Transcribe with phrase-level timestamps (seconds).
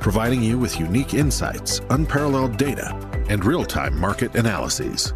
[0.00, 2.94] providing you with unique insights, unparalleled data,
[3.28, 5.12] and real time market analyses.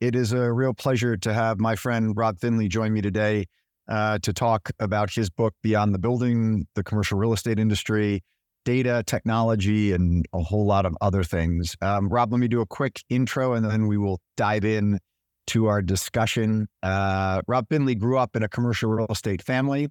[0.00, 3.46] It is a real pleasure to have my friend Rob Finlay join me today
[3.88, 8.22] uh, to talk about his book, Beyond the Building, the Commercial Real Estate Industry,
[8.64, 11.76] Data, Technology, and a whole lot of other things.
[11.80, 14.98] Um, Rob, let me do a quick intro and then we will dive in
[15.48, 16.66] to our discussion.
[16.82, 19.88] Uh, Rob Finlay grew up in a commercial real estate family.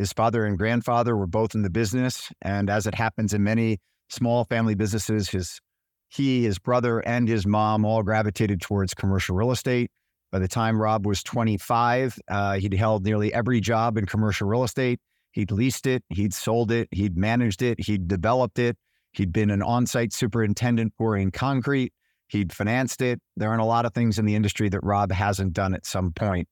[0.00, 2.32] His father and grandfather were both in the business.
[2.40, 5.60] And as it happens in many small family businesses, his
[6.08, 9.90] he, his brother, and his mom all gravitated towards commercial real estate.
[10.32, 14.64] By the time Rob was 25, uh, he'd held nearly every job in commercial real
[14.64, 15.00] estate.
[15.32, 18.78] He'd leased it, he'd sold it, he'd managed it, he'd developed it.
[19.12, 21.92] He'd been an on site superintendent pouring concrete,
[22.28, 23.20] he'd financed it.
[23.36, 26.12] There aren't a lot of things in the industry that Rob hasn't done at some
[26.12, 26.48] point.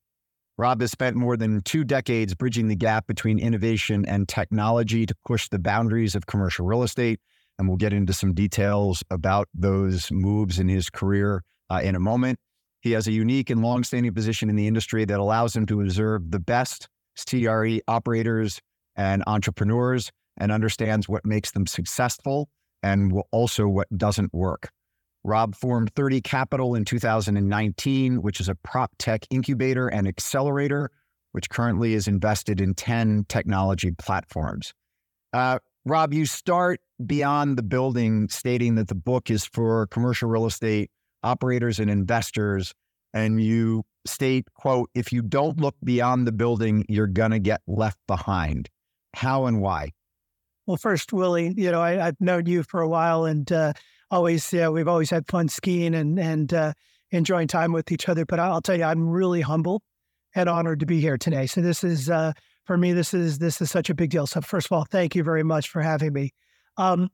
[0.58, 5.14] Rob has spent more than two decades bridging the gap between innovation and technology to
[5.24, 7.20] push the boundaries of commercial real estate.
[7.58, 12.00] And we'll get into some details about those moves in his career uh, in a
[12.00, 12.40] moment.
[12.80, 16.30] He has a unique and longstanding position in the industry that allows him to observe
[16.30, 16.88] the best
[17.28, 18.60] CRE operators
[18.96, 22.48] and entrepreneurs and understands what makes them successful
[22.82, 24.70] and also what doesn't work.
[25.28, 30.90] Rob formed 30 Capital in 2019, which is a prop tech incubator and accelerator,
[31.32, 34.72] which currently is invested in 10 technology platforms.
[35.34, 40.46] Uh, Rob, you start beyond the building stating that the book is for commercial real
[40.46, 40.90] estate
[41.22, 42.74] operators and investors.
[43.12, 47.60] And you state, quote, if you don't look beyond the building, you're going to get
[47.66, 48.70] left behind.
[49.14, 49.92] How and why?
[50.66, 53.72] Well, first, Willy, you know, I, have known you for a while and uh,
[54.10, 56.72] always, yeah, we've always had fun skiing and, and uh,
[57.10, 58.24] enjoying time with each other.
[58.24, 59.82] But I'll tell you, I'm really humble
[60.34, 61.46] and honored to be here today.
[61.46, 62.32] So this is, uh,
[62.64, 64.26] for me, this is, this is such a big deal.
[64.26, 66.32] So first of all, thank you very much for having me.
[66.76, 67.10] Um,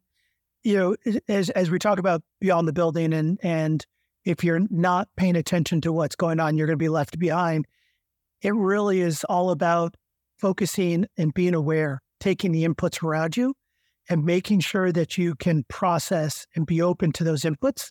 [0.62, 0.96] you know,
[1.28, 3.84] as, as we talk about beyond the building and, and
[4.24, 7.66] if you're not paying attention to what's going on, you're going to be left behind.
[8.40, 9.94] It really is all about
[10.38, 13.54] focusing and being aware, taking the inputs around you
[14.08, 17.90] and making sure that you can process and be open to those inputs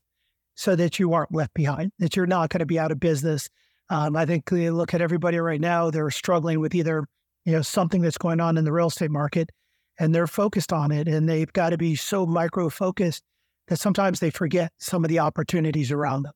[0.56, 3.50] so that you aren't left behind, that you're not going to be out of business.
[3.90, 7.06] Um, I think you look at everybody right now, they're struggling with either,
[7.46, 9.50] you know, something that's going on in the real estate market
[10.00, 13.24] and they're focused on it and they've got to be so micro focused
[13.68, 16.34] that sometimes they forget some of the opportunities around them.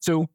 [0.00, 0.26] So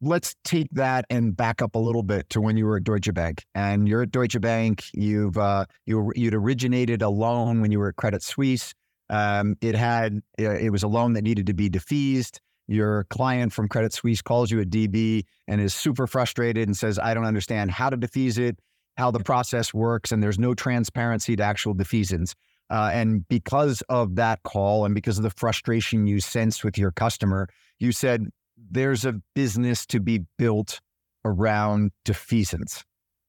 [0.00, 3.12] let's take that and back up a little bit to when you were at Deutsche
[3.12, 3.44] Bank.
[3.54, 4.84] And you're at Deutsche Bank.
[4.92, 8.74] You've uh, you you'd originated a loan when you were at Credit Suisse.
[9.08, 12.40] Um, it had it was a loan that needed to be defeased.
[12.68, 16.98] Your client from Credit Suisse calls you a DB and is super frustrated and says,
[16.98, 18.58] "I don't understand how to defease it,
[18.96, 22.34] how the process works, and there's no transparency to actual defeasance."
[22.70, 26.92] Uh, and because of that call and because of the frustration you sensed with your
[26.92, 27.48] customer,
[27.80, 28.28] you said,
[28.70, 30.80] there's a business to be built
[31.24, 32.82] around defeasance.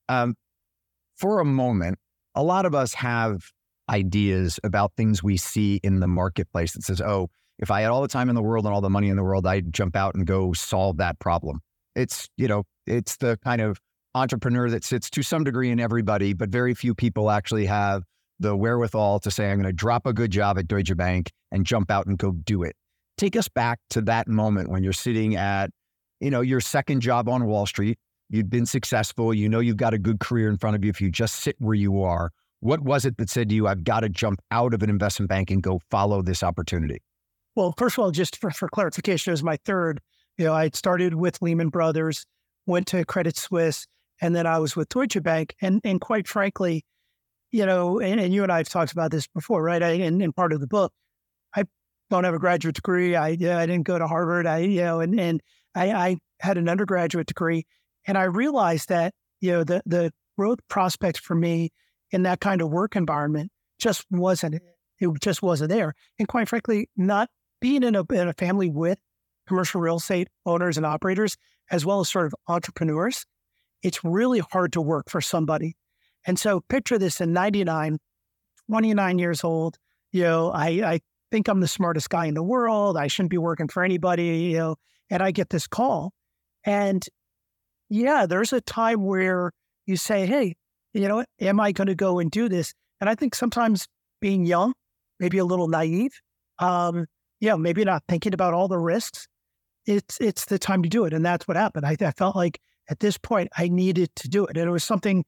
[0.09, 0.35] Um,
[1.15, 1.99] for a moment,
[2.35, 3.51] a lot of us have
[3.89, 8.01] ideas about things we see in the marketplace that says, oh, if I had all
[8.01, 10.15] the time in the world and all the money in the world, I'd jump out
[10.15, 11.61] and go solve that problem.
[11.95, 13.79] It's, you know, it's the kind of
[14.15, 18.03] entrepreneur that sits to some degree in everybody, but very few people actually have
[18.39, 21.65] the wherewithal to say, I'm going to drop a good job at Deutsche Bank and
[21.65, 22.75] jump out and go do it.
[23.21, 25.69] Take us back to that moment when you're sitting at,
[26.21, 27.99] you know, your second job on Wall Street.
[28.31, 29.31] You've been successful.
[29.31, 31.55] You know you've got a good career in front of you if you just sit
[31.59, 32.31] where you are.
[32.61, 35.29] What was it that said to you, I've got to jump out of an investment
[35.29, 37.03] bank and go follow this opportunity?
[37.53, 40.01] Well, first of all, just for, for clarification, it was my third.
[40.39, 42.25] You know, I started with Lehman Brothers,
[42.65, 43.85] went to Credit Suisse,
[44.19, 45.53] and then I was with Deutsche Bank.
[45.61, 46.85] And and quite frankly,
[47.51, 49.83] you know, and, and you and I have talked about this before, right?
[49.83, 50.91] I, and, and part of the book,
[52.11, 53.15] don't have a graduate degree.
[53.15, 54.45] I yeah, I didn't go to Harvard.
[54.45, 55.41] I you know, and and
[55.73, 57.65] I, I had an undergraduate degree,
[58.05, 61.71] and I realized that you know the the growth prospects for me
[62.11, 64.61] in that kind of work environment just wasn't
[64.99, 65.93] it just wasn't there.
[66.19, 67.29] And quite frankly, not
[67.59, 68.99] being in a in a family with
[69.47, 71.35] commercial real estate owners and operators,
[71.71, 73.25] as well as sort of entrepreneurs,
[73.81, 75.75] it's really hard to work for somebody
[76.25, 77.97] and so picture this in 99,
[78.67, 79.77] 29 years old.
[80.11, 80.99] you know, I, I
[81.31, 82.97] think I'm the smartest guy in the world.
[82.97, 84.75] I shouldn't be working for anybody, you know,
[85.09, 86.13] and I get this call.
[86.63, 87.03] And
[87.89, 89.51] yeah, there's a time where
[89.85, 90.55] you say, hey,
[90.93, 92.73] you know, am I going to go and do this?
[92.99, 93.87] And I think sometimes
[94.19, 94.73] being young,
[95.19, 96.11] maybe a little naive,
[96.59, 97.05] um,
[97.39, 99.27] yeah, maybe not thinking about all the risks.
[99.87, 101.87] It's it's the time to do it, and that's what happened.
[101.87, 104.83] I, I felt like at this point I needed to do it, and it was
[104.83, 105.25] something.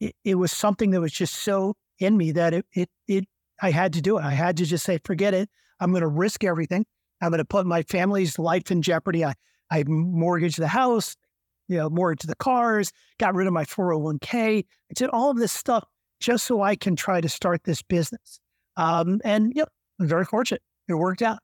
[0.00, 3.26] It, it was something that was just so in me that it it it
[3.62, 4.24] I had to do it.
[4.24, 5.48] I had to just say, forget it.
[5.80, 6.84] I'm going to risk everything.
[7.20, 9.24] I'm going to put my family's life in jeopardy.
[9.24, 9.34] I
[9.70, 11.16] I mortgaged the house,
[11.68, 14.64] you know, mortgaged the cars, got rid of my 401k.
[14.64, 14.64] I
[14.94, 15.84] did all of this stuff
[16.18, 18.40] just so I can try to start this business.
[18.76, 19.68] Um, and yep,
[20.00, 20.62] I'm very fortunate.
[20.88, 21.38] It worked out.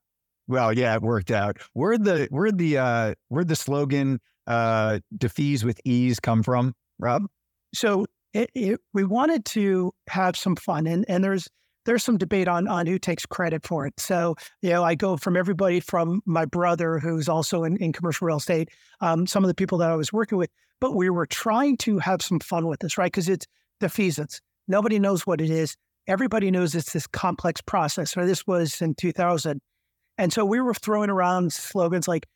[0.49, 1.59] Well, yeah, it worked out.
[1.73, 7.27] Where the where the uh where the slogan uh defease with ease come from, Rob?
[7.75, 11.49] So it, it, we wanted to have some fun, and and there's
[11.87, 13.99] there's some debate on on who takes credit for it.
[13.99, 18.27] So you know, I go from everybody from my brother, who's also in, in commercial
[18.27, 18.69] real estate,
[19.01, 20.51] um, some of the people that I was working with,
[20.81, 23.11] but we were trying to have some fun with this, right?
[23.11, 23.47] Because it's
[23.81, 24.41] defeasance.
[24.69, 25.77] Nobody knows what it is.
[26.07, 28.13] Everybody knows it's this complex process.
[28.13, 29.61] So this was in 2000.
[30.19, 32.27] And so we were throwing around slogans like,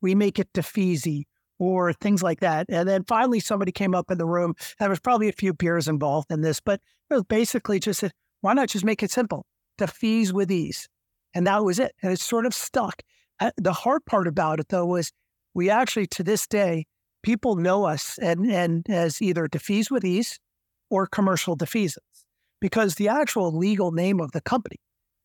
[0.00, 1.24] we make it defeasy
[1.58, 2.66] or things like that.
[2.68, 4.54] And then finally somebody came up in the room.
[4.78, 8.04] There was probably a few beers involved in this, but it was basically just
[8.40, 9.46] why not just make it simple?
[9.78, 10.88] Defease with ease.
[11.34, 11.92] And that was it.
[12.02, 13.02] And it sort of stuck.
[13.38, 15.12] Uh, the hard part about it though was
[15.54, 16.86] we actually to this day,
[17.22, 20.38] people know us and, and as either defease with ease
[20.90, 22.24] or commercial defeasance
[22.60, 24.76] because the actual legal name of the company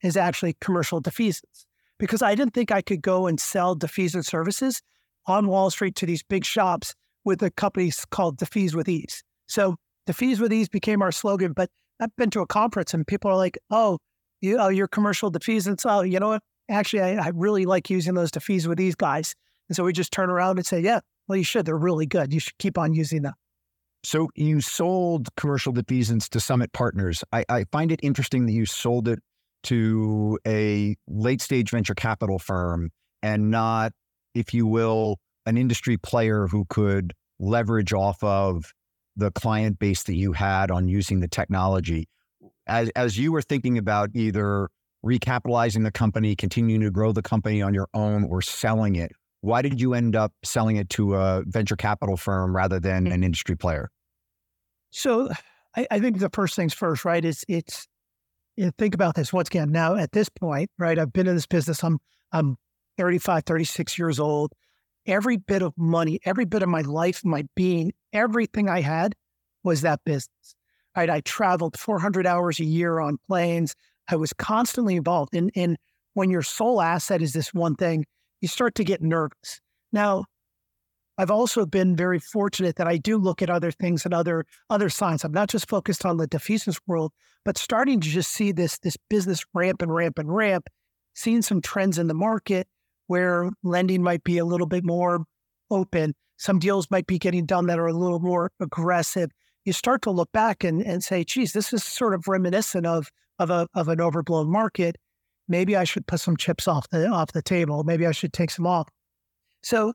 [0.04, 1.66] is actually commercial defeasance.
[1.98, 4.82] Because I didn't think I could go and sell defeasance services
[5.28, 9.24] on Wall Street to these big shops with a company called Defease with Ease.
[9.48, 11.54] So Defease with Ease became our slogan.
[11.54, 14.00] But I've been to a conference and people are like, "Oh,
[14.42, 15.84] you, oh, your commercial defeasance.
[15.86, 16.44] Oh, you know what?
[16.70, 19.36] Actually, I, I really like using those Defease with Ease guys."
[19.70, 21.66] And so we just turn around and say, "Yeah, well, you should.
[21.66, 22.34] They're really good.
[22.34, 23.34] You should keep on using them."
[24.04, 27.24] So you sold commercial defeasance to Summit Partners.
[27.32, 29.18] I, I, find it interesting that you sold it
[29.64, 32.92] to a late stage venture capital firm
[33.24, 33.94] and not,
[34.36, 38.72] if you will, an industry player who could leverage off of
[39.16, 42.08] the client base that you had on using the technology.
[42.68, 44.70] As, as you were thinking about either
[45.06, 49.62] recapitalizing the company, continuing to grow the company on your own, or selling it, why
[49.62, 53.14] did you end up selling it to a venture capital firm rather than mm.
[53.14, 53.90] an industry player?
[54.90, 55.30] So
[55.76, 57.24] I, I think the first things first, right?
[57.24, 57.88] Is it's
[58.56, 59.72] you know, think about this once again.
[59.72, 60.98] Now at this point, right?
[60.98, 61.84] I've been in this business.
[61.84, 62.00] I'm
[62.32, 62.58] I'm
[62.98, 64.54] 35, 36 years old.
[65.06, 69.16] Every bit of money, every bit of my life, my being, everything I had
[69.64, 70.56] was that business.
[70.96, 71.10] Right?
[71.10, 73.76] I traveled 400 hours a year on planes.
[74.08, 75.36] I was constantly involved.
[75.36, 75.78] And, and
[76.14, 78.06] when your sole asset is this one thing,
[78.42, 79.60] you start to get nervous.
[79.92, 80.26] Now,
[81.18, 84.90] I've also been very fortunate that I do look at other things and other other
[84.90, 85.24] signs.
[85.24, 87.14] I'm not just focused on the defeasance world,
[87.46, 90.68] but starting to just see this this business ramp and ramp and ramp,
[91.14, 92.68] seeing some trends in the market
[93.08, 95.24] where lending might be a little bit more
[95.72, 96.14] open.
[96.38, 99.32] Some deals might be getting done that are a little more aggressive.
[99.64, 103.10] You start to look back and, and say, geez, this is sort of reminiscent of
[103.40, 104.96] of a of an overblown market.
[105.48, 107.84] Maybe I should put some chips off the off the table.
[107.84, 108.88] Maybe I should take some off.
[109.64, 109.94] So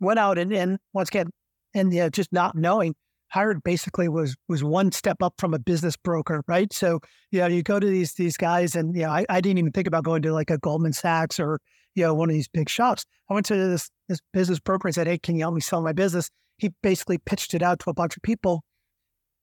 [0.00, 1.30] went out and, and once again,
[1.74, 2.94] and you know, just not knowing,
[3.30, 6.72] hired basically was was one step up from a business broker, right?
[6.72, 9.58] So, you know, you go to these these guys and you know, I, I didn't
[9.58, 11.60] even think about going to like a Goldman Sachs or,
[11.94, 13.04] you know, one of these big shops.
[13.28, 15.82] I went to this this business broker and said, Hey, can you help me sell
[15.82, 16.30] my business?
[16.58, 18.62] He basically pitched it out to a bunch of people.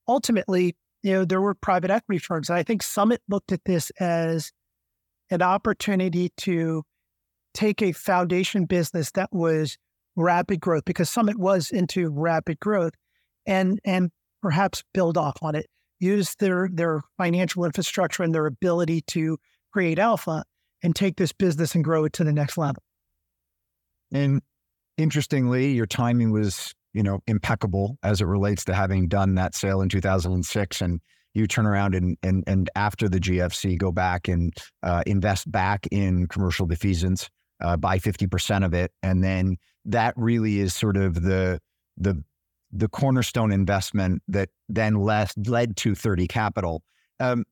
[0.07, 2.49] Ultimately, you know, there were private equity firms.
[2.49, 4.51] And I think Summit looked at this as
[5.29, 6.83] an opportunity to
[7.53, 9.77] take a foundation business that was
[10.15, 12.93] rapid growth because Summit was into rapid growth
[13.45, 14.11] and and
[14.41, 15.67] perhaps build off on it,
[15.99, 19.37] use their their financial infrastructure and their ability to
[19.71, 20.43] create alpha
[20.85, 22.83] and take this business and grow it to the next level.
[24.13, 24.39] And
[24.99, 29.81] interestingly, your timing was, you know, impeccable as it relates to having done that sale
[29.81, 31.01] in 2006 and
[31.33, 35.87] you turn around and and and after the GFC go back and uh, invest back
[35.89, 37.29] in commercial defeasance,
[37.63, 41.59] uh, buy 50% of it and then that really is sort of the
[41.97, 42.23] the
[42.71, 46.83] the cornerstone investment that then led led to 30 Capital.
[47.19, 47.43] Um,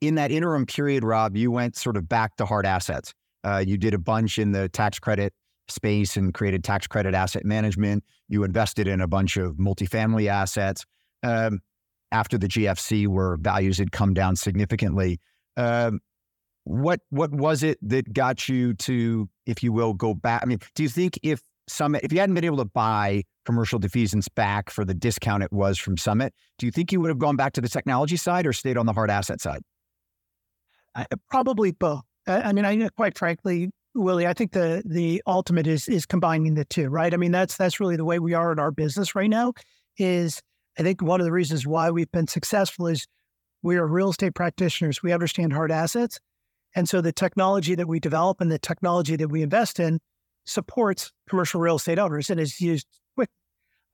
[0.00, 3.12] in that interim period, Rob, you went sort of back to hard assets.
[3.44, 5.32] Uh, you did a bunch in the tax credit
[5.68, 8.04] space and created tax credit asset management.
[8.28, 10.84] You invested in a bunch of multifamily assets.
[11.22, 11.60] Um,
[12.12, 15.20] after the GFC, where values had come down significantly,
[15.56, 16.00] um,
[16.64, 20.42] what what was it that got you to, if you will, go back?
[20.42, 23.78] I mean, do you think if Summit, if you hadn't been able to buy commercial
[23.78, 27.18] defeasance back for the discount it was from Summit, do you think you would have
[27.18, 29.62] gone back to the technology side or stayed on the hard asset side?
[30.94, 32.02] I, probably both.
[32.26, 36.54] I, I mean, I quite frankly, Willy, I think the the ultimate is is combining
[36.54, 37.12] the two, right?
[37.12, 39.52] I mean, that's that's really the way we are in our business right now.
[39.98, 40.40] Is
[40.78, 43.06] I think one of the reasons why we've been successful is
[43.62, 45.02] we are real estate practitioners.
[45.02, 46.20] We understand hard assets,
[46.74, 50.00] and so the technology that we develop and the technology that we invest in
[50.44, 53.30] supports commercial real estate owners and is used quick.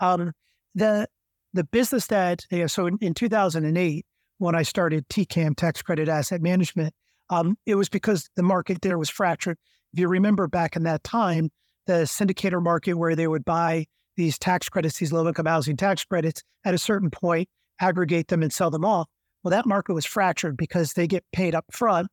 [0.01, 0.33] Um,
[0.75, 1.09] the
[1.53, 4.07] the business that you know, so in, in 2008
[4.39, 6.95] when I started TCAM Tax Credit Asset Management,
[7.31, 9.59] um, it was because the market there was fractured.
[9.93, 11.51] If you remember back in that time,
[11.87, 16.05] the syndicator market where they would buy these tax credits, these low income housing tax
[16.05, 17.49] credits, at a certain point,
[17.81, 19.09] aggregate them and sell them off.
[19.43, 22.09] Well, that market was fractured because they get paid up front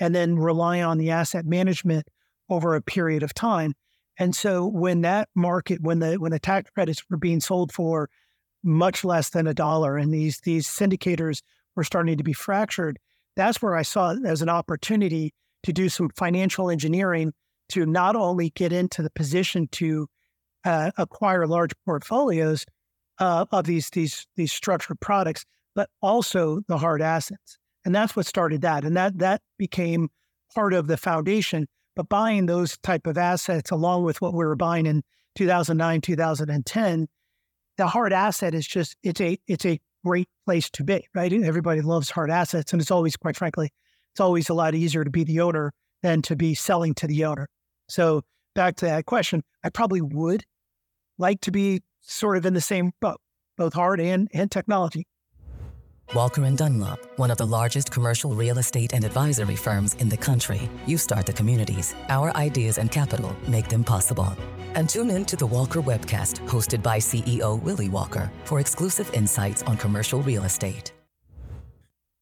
[0.00, 2.06] and then rely on the asset management
[2.48, 3.74] over a period of time.
[4.18, 8.10] And so when that market, when the when the tax credits were being sold for
[8.62, 11.42] much less than a dollar and these these syndicators
[11.76, 12.98] were starting to be fractured,
[13.36, 17.32] that's where I saw it as an opportunity to do some financial engineering
[17.70, 20.08] to not only get into the position to
[20.64, 22.64] uh, acquire large portfolios
[23.18, 27.58] uh, of these these these structured products, but also the hard assets.
[27.84, 28.84] And that's what started that.
[28.84, 30.08] And that that became
[30.54, 31.66] part of the foundation.
[31.94, 35.02] But buying those type of assets along with what we were buying in
[35.36, 37.08] 2009, 2010,
[37.78, 41.32] the hard asset is just it's a it's a great place to be, right?
[41.32, 42.72] Everybody loves hard assets.
[42.72, 43.70] And it's always, quite frankly,
[44.12, 47.24] it's always a lot easier to be the owner than to be selling to the
[47.24, 47.48] owner.
[47.88, 48.22] So
[48.54, 50.44] back to that question, I probably would
[51.18, 53.20] like to be sort of in the same boat,
[53.56, 55.06] both hard and, and technology.
[56.14, 60.16] Walker and Dunlop, one of the largest commercial real estate and advisory firms in the
[60.16, 60.70] country.
[60.86, 61.94] You start the communities.
[62.08, 64.32] Our ideas and capital make them possible.
[64.74, 69.62] And tune in to the Walker webcast, hosted by CEO Willy Walker, for exclusive insights
[69.64, 70.92] on commercial real estate.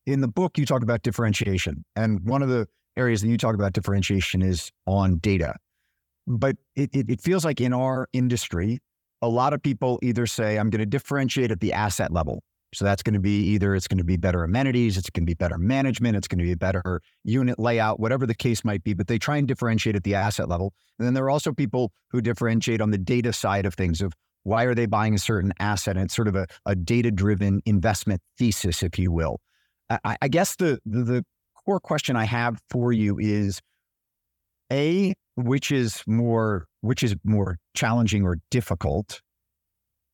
[0.05, 1.85] In the book, you talk about differentiation.
[1.95, 2.67] And one of the
[2.97, 5.55] areas that you talk about differentiation is on data.
[6.27, 8.81] But it, it, it feels like in our industry,
[9.23, 12.43] a lot of people either say, I'm going to differentiate at the asset level.
[12.77, 15.31] So that's going to be either it's going to be better amenities, it's going to
[15.31, 18.85] be better management, it's going to be a better unit layout, whatever the case might
[18.85, 18.93] be.
[18.93, 20.75] But they try and differentiate at the asset level.
[20.99, 24.13] And then there are also people who differentiate on the data side of things of
[24.43, 25.97] why are they buying a certain asset?
[25.97, 29.41] And it's sort of a, a data driven investment thesis, if you will.
[29.89, 31.25] I, I guess the, the, the
[31.65, 33.63] core question I have for you is
[34.71, 39.23] a which is more which is more challenging or difficult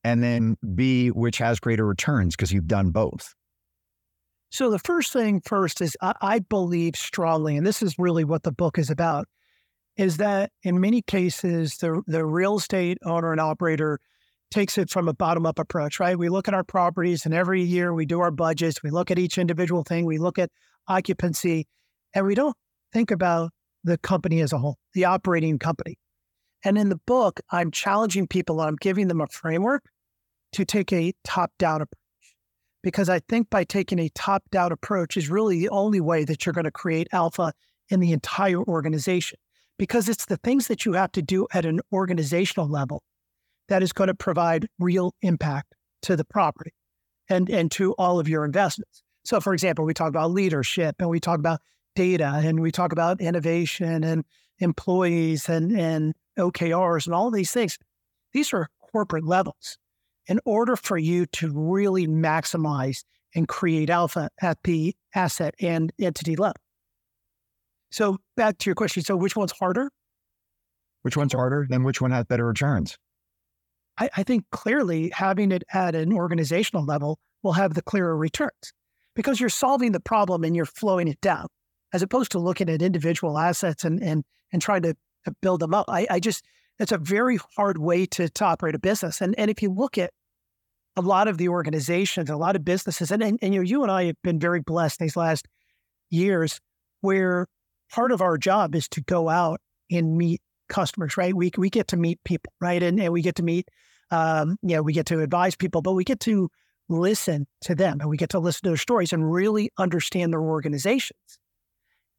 [0.05, 3.35] and then B, which has greater returns because you've done both?
[4.51, 8.43] So the first thing first is I, I, believe strongly, and this is really what
[8.43, 9.27] the book is about,
[9.97, 13.99] is that in many cases the the real estate owner and operator
[14.51, 16.19] takes it from a bottom up approach, right?
[16.19, 19.19] We look at our properties and every year we do our budgets, we look at
[19.19, 20.51] each individual thing, we look at
[20.87, 21.67] occupancy,
[22.15, 22.55] and we don't
[22.93, 23.51] think about
[23.83, 25.97] the company as a whole, the operating company.
[26.63, 29.83] And in the book, I'm challenging people, I'm giving them a framework
[30.53, 31.99] to take a top down approach.
[32.83, 36.45] Because I think by taking a top down approach is really the only way that
[36.45, 37.53] you're going to create alpha
[37.89, 39.39] in the entire organization.
[39.79, 43.03] Because it's the things that you have to do at an organizational level
[43.69, 46.73] that is going to provide real impact to the property
[47.29, 49.03] and, and to all of your investments.
[49.25, 51.61] So, for example, we talk about leadership and we talk about
[51.95, 54.25] data and we talk about innovation and
[54.59, 57.79] employees and, and OKRs and all these things.
[58.33, 59.79] These are corporate levels
[60.27, 66.37] in order for you to really maximize and create alpha at the asset and entity
[66.37, 66.57] level.
[67.91, 69.03] So back to your question.
[69.03, 69.91] So which one's harder?
[71.03, 71.67] Which one's harder?
[71.69, 72.97] Then which one has better returns?
[73.99, 78.73] I, I think clearly having it at an organizational level will have the clearer returns
[79.15, 81.49] because you're solving the problem and you're flowing it down
[81.93, 85.75] as opposed to looking at individual assets and and and trying to, to build them
[85.75, 85.87] up.
[85.89, 86.45] I, I just
[86.79, 89.21] it's a very hard way to, to operate a business.
[89.21, 90.11] And, and if you look at
[90.97, 93.83] a lot of the organizations, a lot of businesses, and, and, and you, know, you
[93.83, 95.47] and I have been very blessed these last
[96.11, 96.61] years
[97.01, 97.47] where
[97.91, 99.61] part of our job is to go out
[99.91, 101.35] and meet customers, right?
[101.35, 102.83] We, we get to meet people, right?
[102.83, 103.69] And, and we get to meet,
[104.11, 106.49] um, you know, we get to advise people, but we get to
[106.89, 110.43] listen to them and we get to listen to their stories and really understand their
[110.43, 111.39] organizations.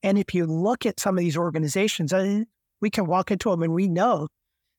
[0.02, 2.44] And if you look at some of these organizations, uh,
[2.82, 4.28] we can walk into them and we know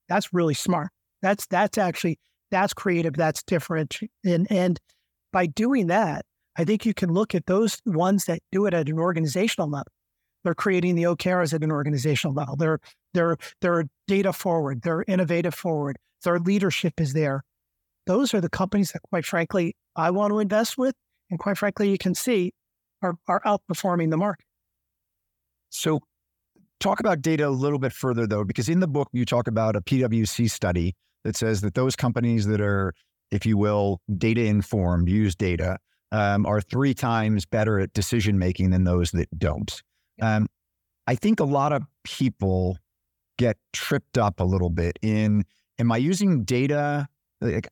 [0.08, 0.90] that's really smart.
[1.22, 2.18] That's that's actually
[2.50, 3.14] that's creative.
[3.14, 3.98] That's different.
[4.24, 4.78] And and
[5.32, 6.24] by doing that,
[6.56, 9.92] I think you can look at those ones that do it at an organizational level.
[10.44, 12.56] They're creating the OKRs at an organizational level.
[12.56, 12.78] They're
[13.14, 14.82] they're they're data forward.
[14.82, 15.96] They're innovative forward.
[16.22, 17.42] Their leadership is there.
[18.06, 20.94] Those are the companies that, quite frankly, I want to invest with,
[21.30, 22.52] and quite frankly, you can see
[23.02, 24.44] are are outperforming the market.
[25.70, 26.00] So,
[26.84, 29.74] talk about data a little bit further, though, because in the book you talk about
[29.74, 32.92] a PwC study that says that those companies that are,
[33.30, 35.78] if you will, data informed, use data,
[36.12, 39.82] um, are three times better at decision making than those that don't.
[40.20, 40.46] Um,
[41.06, 42.76] I think a lot of people
[43.38, 45.44] get tripped up a little bit in
[45.78, 47.08] am I using data?
[47.40, 47.68] Like,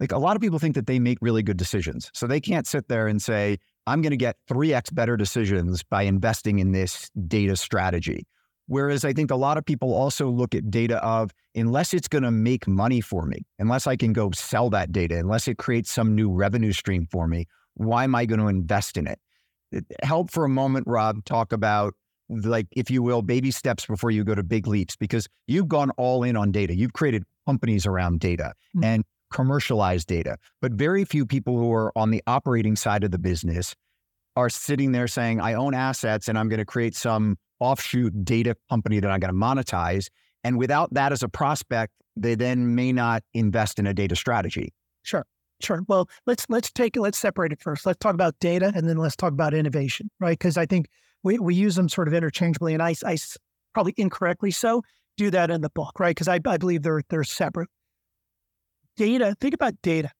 [0.00, 2.10] like a lot of people think that they make really good decisions.
[2.14, 6.02] So they can't sit there and say, I'm going to get 3x better decisions by
[6.02, 8.26] investing in this data strategy.
[8.66, 12.24] Whereas I think a lot of people also look at data of unless it's going
[12.24, 15.90] to make money for me, unless I can go sell that data, unless it creates
[15.90, 19.18] some new revenue stream for me, why am I going to invest in it?
[20.02, 21.94] help for a moment, Rob, talk about
[22.28, 25.90] like, if you will, baby steps before you go to big leaps, because you've gone
[25.92, 26.74] all in on data.
[26.74, 28.84] You've created companies around data mm-hmm.
[28.84, 33.18] and commercialized data, but very few people who are on the operating side of the
[33.18, 33.74] business
[34.36, 38.54] are sitting there saying, I own assets and I'm going to create some offshoot data
[38.70, 40.08] company that I'm going to monetize.
[40.44, 44.72] And without that as a prospect, they then may not invest in a data strategy.
[45.02, 45.24] Sure.
[45.60, 45.82] Sure.
[45.88, 47.00] Well, let's let's take it.
[47.00, 47.84] Let's separate it first.
[47.84, 50.38] Let's talk about data, and then let's talk about innovation, right?
[50.38, 50.86] Because I think
[51.24, 53.16] we we use them sort of interchangeably, and I, I
[53.74, 54.82] probably incorrectly so
[55.16, 56.14] do that in the book, right?
[56.14, 57.68] Because I, I believe they're they're separate.
[58.98, 59.36] Data.
[59.40, 60.10] Think about data.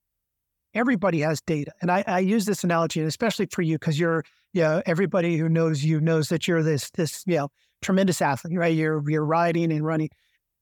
[0.72, 4.22] Everybody has data, and I, I use this analogy, and especially for you, because you're
[4.52, 7.48] you know everybody who knows you knows that you're this this you know
[7.82, 8.74] tremendous athlete, right?
[8.74, 10.10] You're you're riding and running.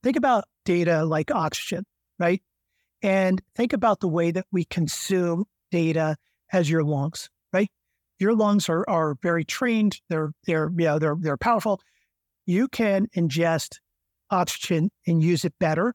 [0.01, 1.85] Think about data like oxygen,
[2.17, 2.41] right?
[3.03, 6.15] And think about the way that we consume data
[6.51, 7.69] as your lungs, right?
[8.17, 10.01] Your lungs are, are very trained.
[10.09, 11.81] They're they're yeah they're they're powerful.
[12.47, 13.75] You can ingest
[14.31, 15.93] oxygen and use it better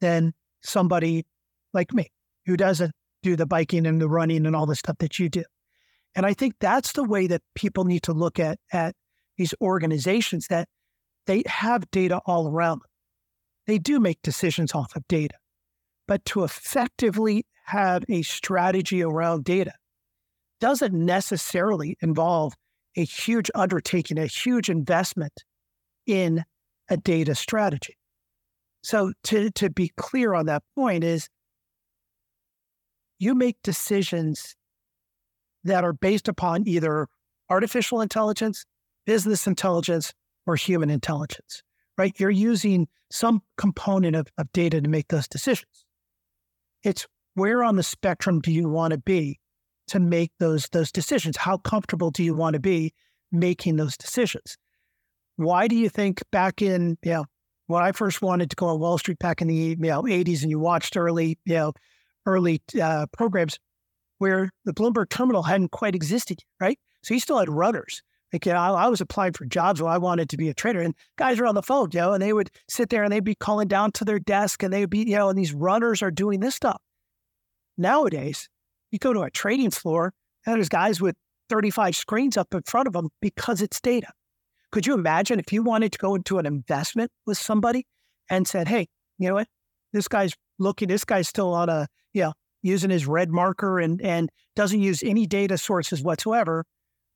[0.00, 1.26] than somebody
[1.72, 2.10] like me
[2.46, 5.44] who doesn't do the biking and the running and all the stuff that you do.
[6.14, 8.94] And I think that's the way that people need to look at at
[9.38, 10.68] these organizations that
[11.26, 12.88] they have data all around them.
[13.66, 15.36] They do make decisions off of data.
[16.08, 19.72] But to effectively have a strategy around data
[20.60, 22.54] doesn't necessarily involve
[22.96, 25.32] a huge undertaking, a huge investment
[26.06, 26.44] in
[26.90, 27.96] a data strategy.
[28.82, 31.28] So to, to be clear on that point is
[33.22, 34.56] you make decisions
[35.62, 37.06] that are based upon either
[37.48, 38.64] artificial intelligence,
[39.06, 40.12] business intelligence,
[40.44, 41.62] or human intelligence,
[41.96, 42.18] right?
[42.18, 45.84] You're using some component of, of data to make those decisions.
[46.82, 49.38] It's where on the spectrum do you want to be
[49.86, 51.36] to make those those decisions?
[51.36, 52.92] How comfortable do you want to be
[53.30, 54.56] making those decisions?
[55.36, 57.24] Why do you think back in you know
[57.68, 60.42] when I first wanted to go on Wall Street back in the you know 80s
[60.42, 61.72] and you watched early you know
[62.26, 63.58] early uh, programs
[64.18, 66.78] where the Bloomberg terminal hadn't quite existed, right?
[67.02, 68.02] So you still had runners.
[68.32, 70.54] Like, you know, I, I, was applying for jobs where I wanted to be a
[70.54, 73.12] trader, and guys were on the phone, you know, and they would sit there and
[73.12, 75.52] they'd be calling down to their desk, and they would be, you know, and these
[75.52, 76.80] runners are doing this stuff.
[77.76, 78.48] Nowadays,
[78.90, 80.14] you go to a trading floor,
[80.46, 81.16] and there's guys with
[81.50, 84.08] 35 screens up in front of them because it's data.
[84.70, 87.86] Could you imagine if you wanted to go into an investment with somebody
[88.30, 89.48] and said, hey, you know what?
[89.92, 91.88] This guy's looking, this guy's still on a,
[92.20, 96.64] know, using his red marker and and doesn't use any data sources whatsoever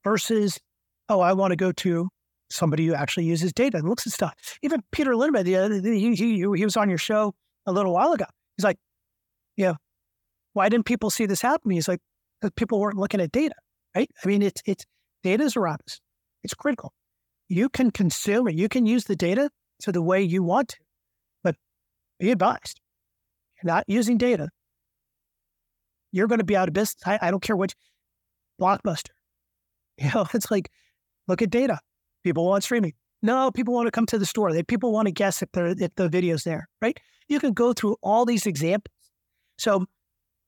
[0.03, 0.59] versus
[1.09, 2.09] oh, I want to go to
[2.51, 4.35] somebody who actually uses data and looks at stuff.
[4.63, 7.35] Even Peter Linneman, the, he, he, he was on your show
[7.67, 8.25] a little while ago.
[8.57, 8.79] He's like,
[9.57, 9.75] yeah,
[10.53, 11.71] why didn't people see this happen?
[11.71, 12.01] He's like,
[12.57, 13.55] people weren't looking at data,
[13.95, 14.11] right?
[14.23, 14.85] I mean, it's, it's
[15.23, 16.01] data is around us.
[16.43, 16.93] It's critical.
[17.49, 18.55] You can consume it.
[18.55, 20.77] You can use the data to the way you want to,
[21.43, 21.57] but
[22.19, 22.81] be advised.
[23.63, 24.49] You're not using data.
[26.12, 27.03] You're going to be out of business.
[27.07, 27.75] I, I don't care which
[28.61, 29.11] blockbuster.
[29.99, 30.71] You know, it's like
[31.29, 31.79] Look at data.
[32.25, 32.95] People want streaming.
[33.23, 34.53] No, people want to come to the store.
[34.53, 36.99] They, people want to guess if, if the video's there, right?
[37.29, 38.92] You can go through all these examples.
[39.59, 39.87] So,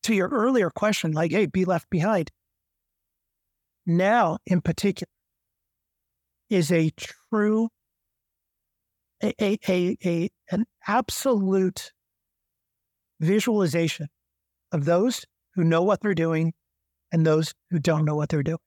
[0.05, 2.31] to your earlier question, like, hey, be left behind.
[3.87, 5.11] Now, in particular,
[6.51, 7.69] is a true,
[9.23, 11.93] a, a, a, a an absolute
[13.21, 14.09] visualization
[14.73, 15.25] of those
[15.59, 16.53] who know what they're doing
[17.11, 18.61] and those who don't know what they're doing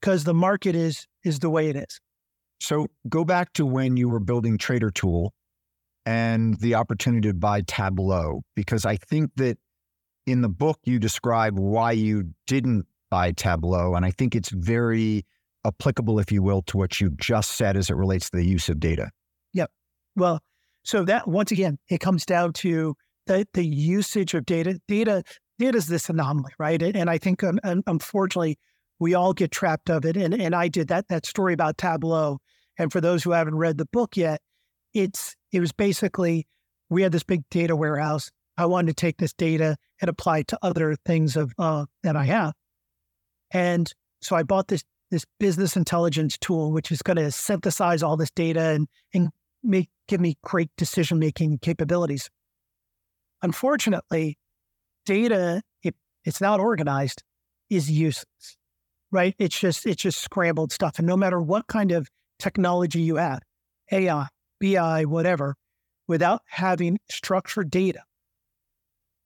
[0.00, 2.00] because the market is is the way it is.
[2.60, 5.32] So go back to when you were building Trader Tool
[6.04, 9.56] and the opportunity to buy Tableau, because I think that
[10.26, 15.24] in the book you describe why you didn't buy Tableau, and I think it's very
[15.64, 18.68] applicable, if you will, to what you just said as it relates to the use
[18.68, 19.10] of data?
[19.52, 19.70] Yep.
[20.16, 20.40] Well,
[20.82, 22.96] so that once again, it comes down to
[23.28, 24.80] the the usage of data.
[24.88, 25.22] Data
[25.58, 26.82] data is this anomaly, right?
[26.82, 28.58] And I think um, unfortunately
[28.98, 30.16] we all get trapped of it.
[30.16, 32.38] And and I did that that story about Tableau.
[32.78, 34.40] And for those who haven't read the book yet,
[34.92, 36.46] it's it was basically
[36.90, 38.30] we had this big data warehouse.
[38.56, 42.16] I wanted to take this data and apply it to other things of uh, that
[42.16, 42.52] I have.
[43.50, 48.16] And so I bought this this business intelligence tool, which is going to synthesize all
[48.16, 49.30] this data and and
[49.62, 52.28] make give me great decision making capabilities.
[53.42, 54.38] Unfortunately,
[55.04, 57.22] data if it's not organized
[57.70, 58.56] is useless,
[59.10, 59.34] right?
[59.38, 63.40] It's just it's just scrambled stuff, and no matter what kind of technology you have,
[63.92, 64.26] AI,
[64.60, 65.54] BI, whatever,
[66.08, 68.02] without having structured data,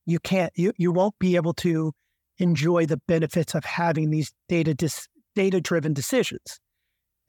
[0.06, 1.92] you can't you you won't be able to
[2.38, 6.60] enjoy the benefits of having these data dis, data driven decisions.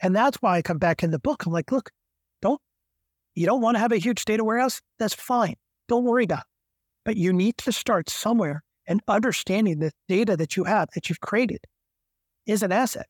[0.02, 1.46] And that's why I come back in the book.
[1.46, 1.92] I'm like, look,
[2.42, 2.62] don't
[3.36, 4.82] you don't want to have a huge data warehouse?
[4.98, 5.56] That's fine.
[5.88, 6.49] Don't worry about it.
[7.10, 11.22] But you need to start somewhere and understanding the data that you have that you've
[11.22, 11.58] created
[12.46, 13.08] is an asset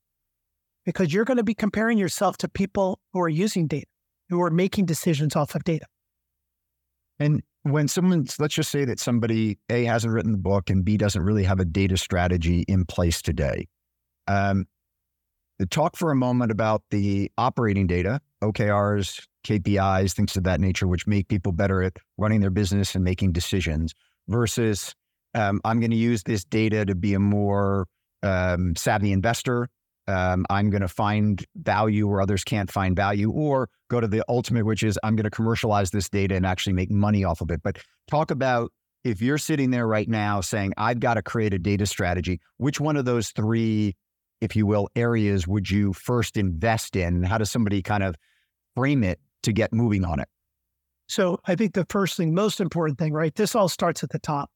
[0.85, 3.87] because you're going to be comparing yourself to people who are using data,
[4.29, 5.85] who are making decisions off of data.
[7.19, 10.95] And when someone, let's just say that somebody A hasn't written the book and B
[10.95, 13.67] doesn't really have a data strategy in place today.
[14.27, 14.65] Um,
[15.71, 21.07] talk for a moment about the operating data, OKRs, KPIs, things of that nature, which
[21.07, 23.93] make people better at running their business and making decisions
[24.27, 24.93] versus
[25.35, 27.87] um, I'm going to use this data to be a more
[28.23, 29.69] um, savvy investor.
[30.07, 34.23] Um, I'm going to find value where others can't find value, or go to the
[34.27, 37.51] ultimate, which is I'm going to commercialize this data and actually make money off of
[37.51, 37.61] it.
[37.63, 38.71] But talk about
[39.03, 42.79] if you're sitting there right now saying, I've got to create a data strategy, which
[42.79, 43.95] one of those three,
[44.41, 47.23] if you will, areas would you first invest in?
[47.23, 48.15] How does somebody kind of
[48.79, 50.27] frame it to get moving on it?
[51.07, 53.33] So I think the first thing, most important thing, right?
[53.33, 54.49] This all starts at the top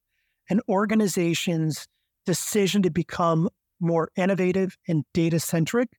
[0.50, 1.88] an organization's
[2.26, 5.90] decision to become more innovative and data centric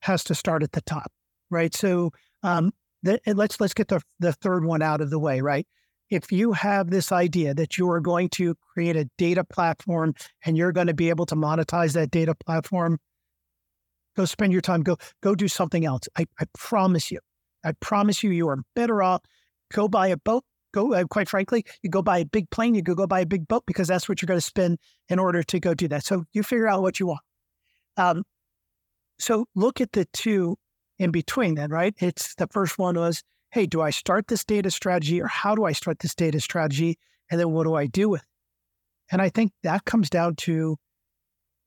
[0.00, 1.10] has to start at the top,
[1.50, 1.74] right?
[1.74, 2.10] So
[2.42, 5.66] um, the, let's let's get the the third one out of the way, right?
[6.10, 10.14] If you have this idea that you are going to create a data platform
[10.44, 12.98] and you're going to be able to monetize that data platform,
[14.16, 14.82] go spend your time.
[14.82, 16.02] Go go do something else.
[16.16, 17.20] I, I promise you.
[17.64, 19.22] I promise you, you are better off.
[19.72, 22.82] Go buy a boat, go, uh, quite frankly, you go buy a big plane, you
[22.82, 25.42] go go buy a big boat because that's what you're going to spend in order
[25.42, 26.04] to go do that.
[26.04, 27.20] So you figure out what you want.
[27.96, 28.24] Um,
[29.18, 30.56] so look at the two
[30.98, 31.94] in between then, right?
[31.98, 35.64] It's the first one was, hey, do I start this data strategy or how do
[35.64, 36.98] I start this data strategy?
[37.30, 38.28] And then what do I do with it?
[39.10, 40.76] And I think that comes down to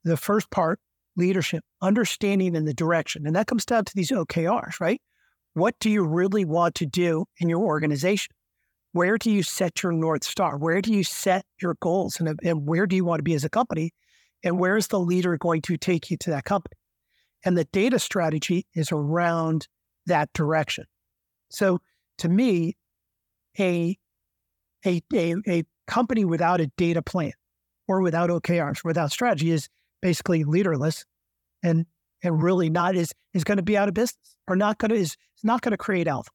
[0.04, 0.80] the first part,
[1.16, 3.26] leadership, understanding in the direction.
[3.26, 5.02] And that comes down to these OKRs, right?
[5.58, 8.34] What do you really want to do in your organization?
[8.98, 10.58] where do you set your North Star?
[10.58, 12.20] Where do you set your goals?
[12.20, 13.94] And, and where do you want to be as a company?
[14.44, 16.78] And where is the leader going to take you to that company?
[17.46, 19.68] And the data strategy is around
[20.08, 20.86] that direction.
[21.50, 21.80] So
[22.18, 22.76] to me,
[23.60, 23.98] a,
[24.84, 27.34] a, a, a company without a data plan
[27.88, 29.70] or without OKRs, without strategy is
[30.02, 31.06] basically leaderless
[31.64, 31.86] and
[32.24, 34.96] and really not is is going to be out of business or not going to
[34.96, 36.30] is, is not going to create alpha.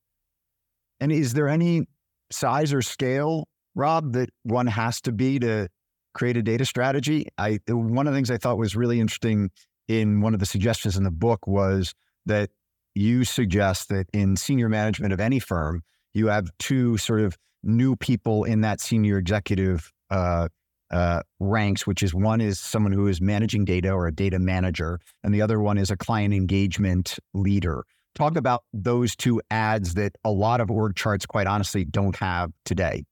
[1.01, 1.87] And is there any
[2.31, 5.69] size or scale, Rob, that one has to be to
[6.15, 7.27] create a data strategy?
[7.39, 9.51] I one of the things I thought was really interesting
[9.89, 11.95] in one of the suggestions in the book was
[12.27, 12.51] that
[12.95, 15.83] you suggest that in senior management of any firm,
[16.15, 20.49] you have two sort of new people in that senior executive uh,
[20.91, 25.01] uh, ranks, which is one is someone who is managing data or a data manager,
[25.25, 27.85] and the other one is a client engagement leader.
[28.15, 32.53] Talk about those two ads that a lot of org charts, quite honestly, don't have
[32.65, 33.05] today.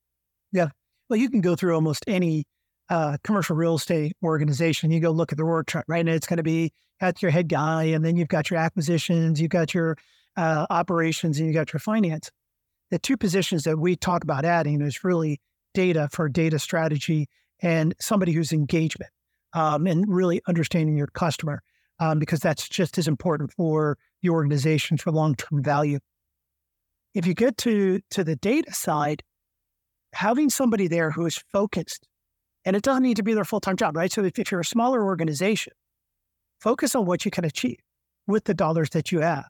[0.53, 0.69] Yeah.
[1.09, 2.45] Well, you can go through almost any
[2.91, 4.91] uh, commercial real estate organization.
[4.91, 6.01] You go look at the org chart, right?
[6.01, 9.41] And it's going to be at your head guy, and then you've got your acquisitions,
[9.41, 9.97] you've got your
[10.37, 12.31] uh, operations, and you've got your finance.
[12.91, 15.41] The two positions that we talk about adding is really
[15.73, 17.29] data for data strategy
[17.63, 19.11] and somebody who's engagement
[19.53, 21.63] um, and really understanding your customer
[22.01, 25.99] um, because that's just as important for the organization for long term value.
[27.15, 29.23] If you get to, to the data side,
[30.13, 32.07] having somebody there who is focused,
[32.65, 34.13] and it doesn't need to be their full time job, right?
[34.13, 35.73] So if, if you're a smaller organization,
[36.61, 37.79] focus on what you can achieve
[38.27, 39.47] with the dollars that you have,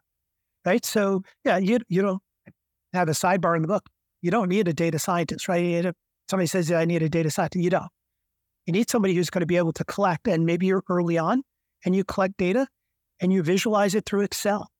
[0.65, 0.85] right?
[0.85, 2.23] So yeah, you you don't
[2.93, 3.87] have a sidebar in the book.
[4.23, 5.93] You don't need a data scientist, right?
[6.29, 7.63] Somebody says, I need a data scientist.
[7.63, 7.89] You don't.
[8.67, 11.43] You need somebody who's going to be able to collect, and maybe you're early on
[11.85, 12.67] and you collect data
[13.21, 14.71] and you visualize it through Excel.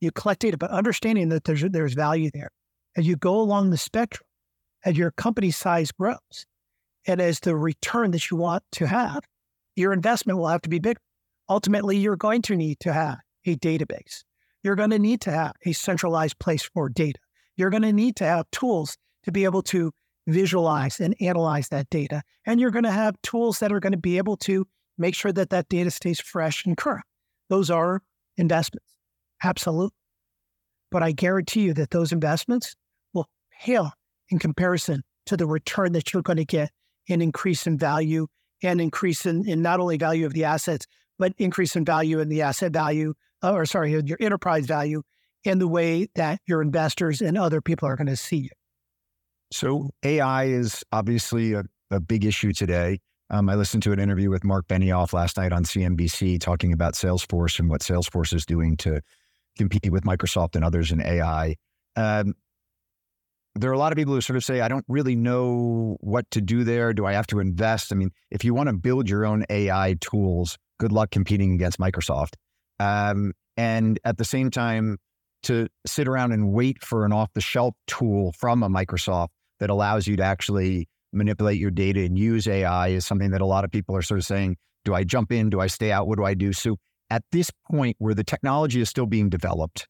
[0.00, 2.50] You collect data, but understanding that there's there's value there.
[2.96, 4.26] As you go along the spectrum,
[4.84, 6.46] as your company size grows,
[7.06, 9.24] and as the return that you want to have,
[9.76, 11.00] your investment will have to be bigger.
[11.48, 14.22] Ultimately, you're going to need to have a database.
[14.62, 17.18] You're going to need to have a centralized place for data.
[17.56, 19.92] You're going to need to have tools to be able to
[20.26, 22.22] visualize and analyze that data.
[22.46, 24.66] And you're going to have tools that are going to be able to
[24.98, 27.04] make sure that that data stays fresh and current.
[27.50, 28.00] Those are
[28.38, 28.86] investments.
[29.44, 29.94] Absolutely.
[30.90, 32.74] But I guarantee you that those investments
[33.12, 33.28] will
[33.60, 33.92] pale
[34.30, 36.70] in comparison to the return that you're going to get
[37.06, 38.26] in increase in value
[38.62, 40.86] and increase in, in not only value of the assets,
[41.18, 45.02] but increase in value in the asset value, uh, or sorry, your enterprise value
[45.44, 48.50] and the way that your investors and other people are going to see you.
[49.52, 53.00] So AI is obviously a, a big issue today.
[53.30, 56.94] Um, I listened to an interview with Mark Benioff last night on CNBC talking about
[56.94, 59.00] Salesforce and what Salesforce is doing to
[59.56, 61.54] compete with Microsoft and others in AI.
[61.94, 62.34] Um,
[63.54, 66.28] there are a lot of people who sort of say, I don't really know what
[66.32, 66.92] to do there.
[66.92, 67.92] Do I have to invest?
[67.92, 71.78] I mean, if you want to build your own AI tools, good luck competing against
[71.78, 72.34] Microsoft.
[72.80, 74.98] Um, and at the same time,
[75.44, 79.70] to sit around and wait for an off the shelf tool from a Microsoft that
[79.70, 83.64] allows you to actually manipulate your data and use AI is something that a lot
[83.64, 85.50] of people are sort of saying, do I jump in?
[85.50, 86.06] Do I stay out?
[86.06, 86.52] What do I do?
[86.52, 86.76] So
[87.10, 89.86] at this point where the technology is still being developed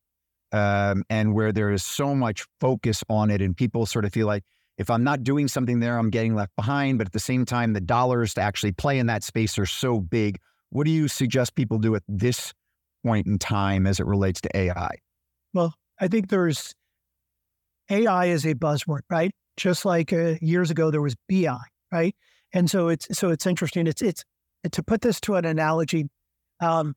[0.52, 4.26] um, and where there is so much focus on it and people sort of feel
[4.26, 4.42] like
[4.78, 6.96] if I'm not doing something there, I'm getting left behind.
[6.96, 10.00] But at the same time, the dollars to actually play in that space are so
[10.00, 10.38] big.
[10.70, 12.54] What do you suggest people do at this
[13.04, 14.96] point in time as it relates to AI?
[15.52, 16.74] Well, I think there's
[17.90, 19.32] AI is a buzzword, right?
[19.60, 21.58] Just like uh, years ago there was BI,
[21.92, 22.16] right?
[22.54, 23.86] And so it's so it's interesting.
[23.86, 24.24] It's it's
[24.72, 26.08] to put this to an analogy.
[26.60, 26.94] Um,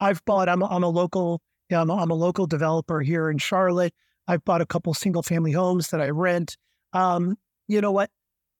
[0.00, 0.48] I've bought.
[0.48, 1.40] I'm I'm a local.
[1.70, 3.94] I'm, a, I'm a local developer here in Charlotte.
[4.26, 6.56] I've bought a couple single family homes that I rent.
[6.92, 7.36] Um,
[7.68, 8.10] you know what?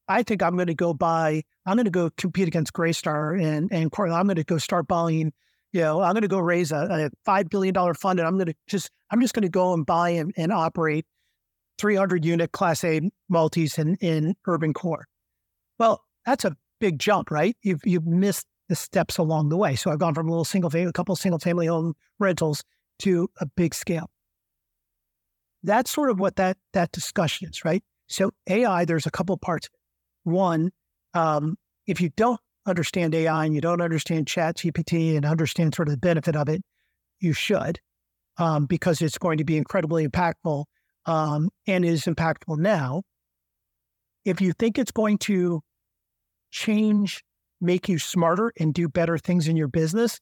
[0.06, 1.42] I think I'm going to go buy.
[1.66, 4.20] I'm going to go compete against Greystar and and Cortland.
[4.20, 5.32] I'm going to go start buying.
[5.72, 8.34] You know, I'm going to go raise a, a five billion dollar fund, and I'm
[8.34, 11.06] going to just I'm just going to go and buy and, and operate
[11.78, 15.06] 300 unit Class A multis in in urban core.
[15.78, 17.56] Well, that's a big jump, right?
[17.62, 19.76] You've you've missed the steps along the way.
[19.76, 22.64] So I've gone from a little single family, a couple single family home rentals
[23.00, 24.10] to a big scale.
[25.62, 27.82] That's sort of what that that discussion is, right?
[28.08, 29.68] So AI, there's a couple parts.
[30.24, 30.70] One,
[31.14, 35.88] um, if you don't understand AI and you don't understand Chat GPT and understand sort
[35.88, 36.62] of the benefit of it,
[37.20, 37.80] you should,
[38.38, 40.64] um, because it's going to be incredibly impactful
[41.06, 43.02] um, and is impactful now.
[44.24, 45.62] If you think it's going to
[46.50, 47.22] change,
[47.60, 50.18] make you smarter, and do better things in your business,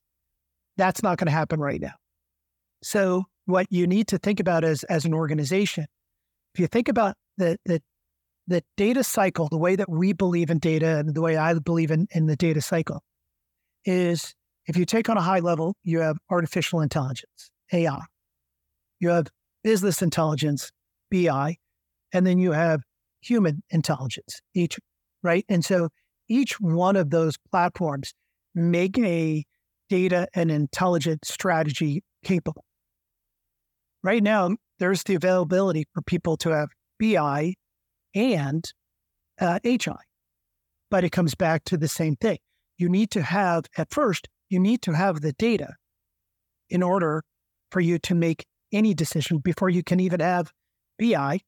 [0.77, 1.95] that's not going to happen right now.
[2.83, 5.87] So, what you need to think about as, as an organization,
[6.55, 7.83] if you think about the, the,
[8.47, 11.91] the data cycle, the way that we believe in data and the way I believe
[11.91, 13.03] in, in the data cycle
[13.85, 14.35] is
[14.67, 18.01] if you take on a high level, you have artificial intelligence, AI.
[18.99, 19.27] You have
[19.65, 20.71] business intelligence,
[21.11, 21.57] BI,
[22.13, 22.83] and then you have
[23.21, 24.69] human intelligence, HI,
[25.23, 25.45] right?
[25.49, 25.89] And so
[26.29, 28.13] each one of those platforms
[28.55, 29.45] make a
[29.89, 32.65] data and intelligent strategy capable.
[34.03, 36.69] Right now, there's the availability for people to have
[37.01, 37.55] BI
[38.15, 38.65] and
[39.41, 39.97] uh, HI,
[40.91, 42.39] but it comes back to the same thing.
[42.77, 45.75] You need to have, at first, you need to have the data
[46.69, 47.23] in order
[47.71, 48.45] for you to make
[48.75, 50.53] any decision before you can even have
[50.99, 51.41] BI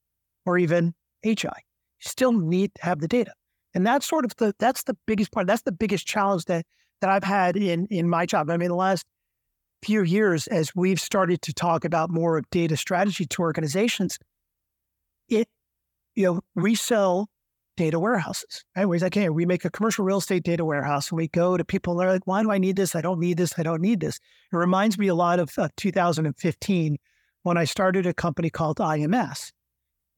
[0.47, 1.35] or even HI.
[1.35, 1.53] You
[2.01, 3.33] still need to have the data.
[3.75, 5.47] And that's sort of the that's the biggest part.
[5.47, 6.65] That's the biggest challenge that
[7.03, 8.49] that I've had in in my job.
[8.49, 9.05] I mean, the last
[9.83, 14.19] few years, as we've started to talk about more of data strategy to organizations,
[15.29, 15.49] it
[16.15, 17.29] you know we sell
[17.77, 18.65] data warehouses.
[18.75, 18.87] Right?
[18.87, 21.65] We're like, hey, we make a commercial real estate data warehouse, and we go to
[21.65, 21.93] people.
[21.93, 22.95] And they're like, why do I need this?
[22.95, 23.59] I don't need this.
[23.59, 24.17] I don't need this.
[24.53, 26.97] It reminds me a lot of uh, 2015
[27.47, 29.53] when I started a company called IMS,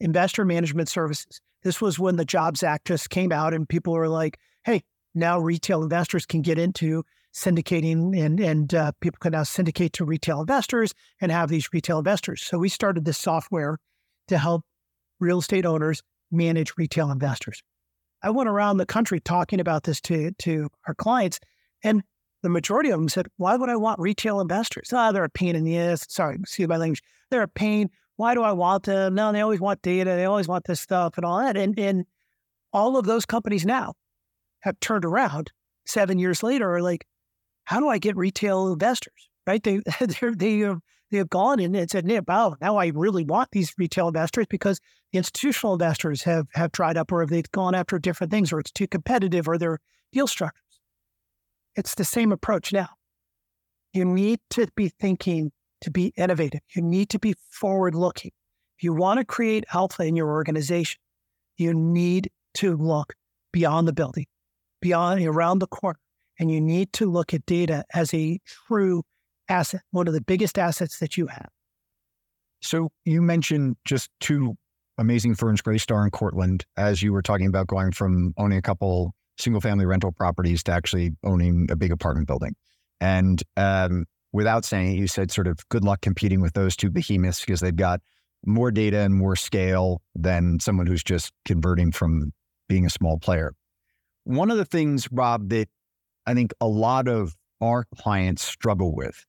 [0.00, 1.42] Investor Management Services.
[1.62, 4.82] This was when the Jobs Act just came out and people were like, hey,
[5.14, 10.06] now retail investors can get into syndicating and, and uh, people can now syndicate to
[10.06, 12.40] retail investors and have these retail investors.
[12.40, 13.76] So we started this software
[14.28, 14.64] to help
[15.20, 17.62] real estate owners manage retail investors.
[18.22, 21.40] I went around the country talking about this to, to our clients,
[21.84, 22.04] and
[22.42, 24.90] the majority of them said, Why would I want retail investors?
[24.92, 26.06] Ah, oh, they're a pain in the ass.
[26.08, 27.02] Sorry, excuse my language.
[27.30, 27.90] They're a pain.
[28.16, 29.14] Why do I want them?
[29.14, 30.10] No, they always want data.
[30.10, 31.56] They always want this stuff and all that.
[31.56, 32.04] And, and
[32.72, 33.94] all of those companies now
[34.60, 35.52] have turned around
[35.86, 37.06] seven years later are like,
[37.64, 39.28] how do I get retail investors?
[39.48, 39.62] right?
[39.62, 39.78] They
[40.36, 40.78] they have,
[41.10, 44.78] they have gone in and said, "Wow, now I really want these retail investors because
[45.10, 48.70] the institutional investors have have dried up, or they've gone after different things, or it's
[48.70, 49.80] too competitive, or their
[50.12, 50.62] deal structures."
[51.76, 52.88] It's the same approach now.
[53.92, 56.60] You need to be thinking to be innovative.
[56.74, 58.32] You need to be forward looking.
[58.76, 61.00] If you want to create alpha in your organization,
[61.56, 63.14] you need to look
[63.52, 64.26] beyond the building,
[64.80, 65.98] beyond around the corner,
[66.38, 69.02] and you need to look at data as a true
[69.48, 71.48] asset, one of the biggest assets that you have.
[72.60, 74.56] So you mentioned just two
[74.98, 79.14] amazing firms, Greystar and Cortland, as you were talking about going from owning a couple
[79.38, 82.54] single family rental properties to actually owning a big apartment building.
[83.00, 86.90] And um, without saying it, you said sort of good luck competing with those two
[86.90, 88.00] behemoths because they've got
[88.46, 92.32] more data and more scale than someone who's just converting from
[92.68, 93.54] being a small player.
[94.24, 95.68] One of the things, Rob, that
[96.26, 99.24] I think a lot of our clients struggle with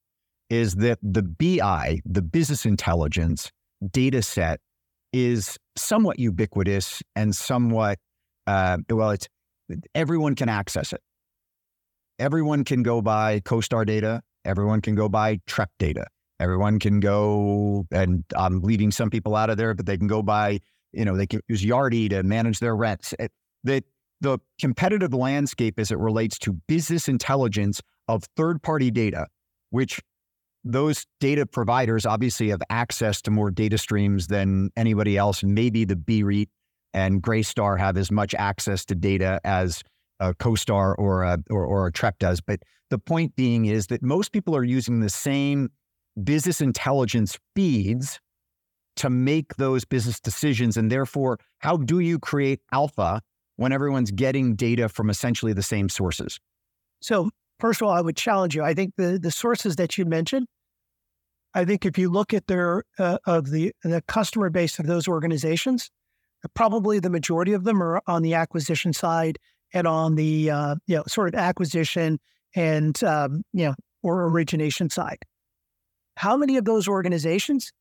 [0.49, 3.51] is that the BI, the business intelligence
[3.91, 4.59] data set,
[5.13, 7.97] is somewhat ubiquitous and somewhat,
[8.45, 9.27] uh, well, it's
[9.95, 11.01] everyone can access it.
[12.17, 14.21] Everyone can go buy CoStar data.
[14.45, 16.05] Everyone can go buy Trepp data.
[16.39, 20.21] Everyone can go, and I'm leaving some people out of there, but they can go
[20.21, 20.59] buy,
[20.93, 23.13] you know, they can use Yardi to manage their rents.
[23.19, 23.31] It,
[23.63, 23.83] the,
[24.21, 29.27] the competitive landscape as it relates to business intelligence of third party data,
[29.69, 29.99] which
[30.63, 35.43] those data providers obviously have access to more data streams than anybody else.
[35.43, 36.49] Maybe the BREIT
[36.93, 39.83] and Greystar have as much access to data as
[40.19, 42.41] a CoStar or a, or, or a Trepp does.
[42.41, 45.69] But the point being is that most people are using the same
[46.23, 48.19] business intelligence feeds
[48.97, 50.75] to make those business decisions.
[50.75, 53.21] And therefore, how do you create alpha
[53.55, 56.39] when everyone's getting data from essentially the same sources?
[56.99, 58.63] So, first of all, I would challenge you.
[58.63, 60.47] I think the, the sources that you mentioned,
[61.53, 65.07] I think if you look at their uh, of the the customer base of those
[65.07, 65.89] organizations,
[66.53, 69.37] probably the majority of them are on the acquisition side
[69.73, 72.19] and on the uh, you know sort of acquisition
[72.55, 75.19] and um, you know or origination side.
[76.15, 77.71] How many of those organizations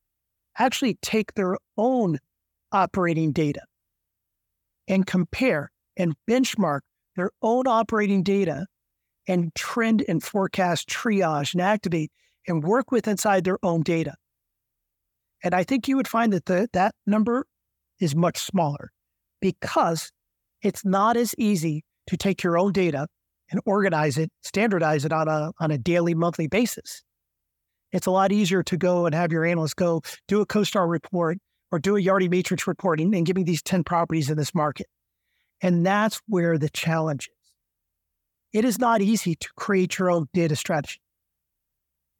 [0.59, 2.18] actually take their own
[2.73, 3.62] operating data
[4.87, 6.81] and compare and benchmark
[7.16, 8.66] their own operating data
[9.27, 12.11] and trend and forecast, triage and activate
[12.47, 14.14] and work with inside their own data?
[15.44, 17.47] And I think you would find that the, that number
[18.01, 18.91] is much smaller
[19.41, 20.11] because
[20.63, 23.07] it's not as easy to take your own data
[23.51, 27.03] and organize it, standardize it on a, on a daily, monthly basis.
[27.93, 31.39] It's a lot easier to go and have your analyst go do a CoStar report
[31.71, 34.87] or do a Yardi Matrix reporting and give me these 10 properties in this market.
[35.61, 37.53] And that's where the challenge is.
[38.53, 41.01] It is not easy to create your own data strategy.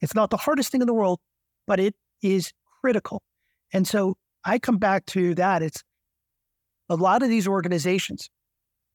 [0.01, 1.21] It's not the hardest thing in the world,
[1.67, 3.23] but it is critical.
[3.73, 5.63] And so I come back to that.
[5.63, 5.83] It's
[6.89, 8.31] a lot of these organizations,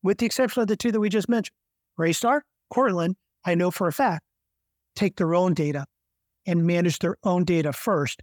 [0.02, 1.56] with the exception of the two that we just mentioned,
[2.00, 4.24] Greystar, Cortland, I know for a fact,
[4.96, 5.86] take their own data
[6.46, 8.22] and manage their own data first,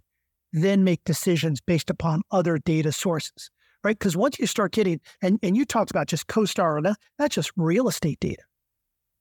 [0.51, 3.49] then make decisions based upon other data sources,
[3.83, 3.97] right?
[3.97, 7.51] Because once you start getting, and, and you talked about just CoStar, that, that's just
[7.55, 8.43] real estate data.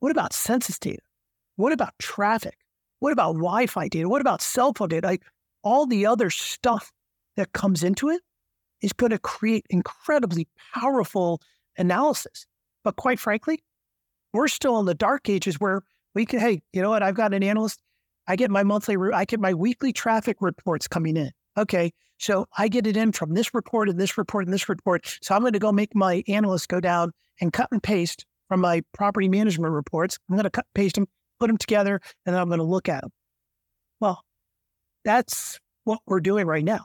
[0.00, 1.02] What about census data?
[1.56, 2.56] What about traffic?
[2.98, 4.08] What about Wi Fi data?
[4.08, 5.06] What about cell phone data?
[5.06, 5.22] Like
[5.62, 6.90] all the other stuff
[7.40, 8.20] that comes into it
[8.82, 11.40] is going to create incredibly powerful
[11.76, 12.46] analysis.
[12.84, 13.62] But quite frankly,
[14.32, 15.82] we're still in the dark ages where
[16.14, 17.02] we can, hey, you know what?
[17.02, 17.82] I've got an analyst.
[18.26, 21.30] I get my monthly, I get my weekly traffic reports coming in.
[21.58, 21.92] Okay.
[22.18, 25.18] So I get it in from this report and this report and this report.
[25.22, 28.60] So I'm going to go make my analyst go down and cut and paste from
[28.60, 30.18] my property management reports.
[30.28, 31.06] I'm going to cut and paste them,
[31.38, 33.10] put them together, and then I'm going to look at them.
[34.00, 34.22] Well,
[35.04, 36.84] that's what we're doing right now.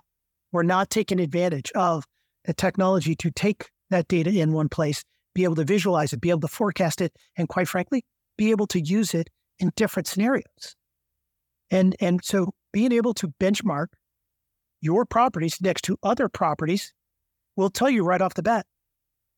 [0.55, 2.05] We're not taking advantage of
[2.45, 5.03] the technology to take that data in one place,
[5.33, 8.05] be able to visualize it, be able to forecast it, and quite frankly,
[8.37, 9.29] be able to use it
[9.59, 10.77] in different scenarios.
[11.69, 13.87] And, and so being able to benchmark
[14.79, 16.93] your properties next to other properties
[17.57, 18.65] will tell you right off the bat,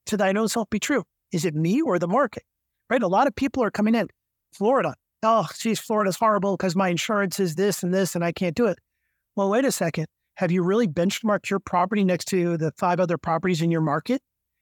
[0.06, 1.04] to thine own self be true.
[1.32, 2.44] Is it me or the market?
[2.92, 3.02] Right?
[3.02, 4.08] A lot of people are coming in.
[4.54, 4.94] Florida.
[5.24, 8.68] Oh, geez, Florida's horrible because my insurance is this and this and I can't do
[8.68, 8.78] it.
[9.36, 10.06] Well, wait a second
[10.38, 14.22] have you really benchmarked your property next to the five other properties in your market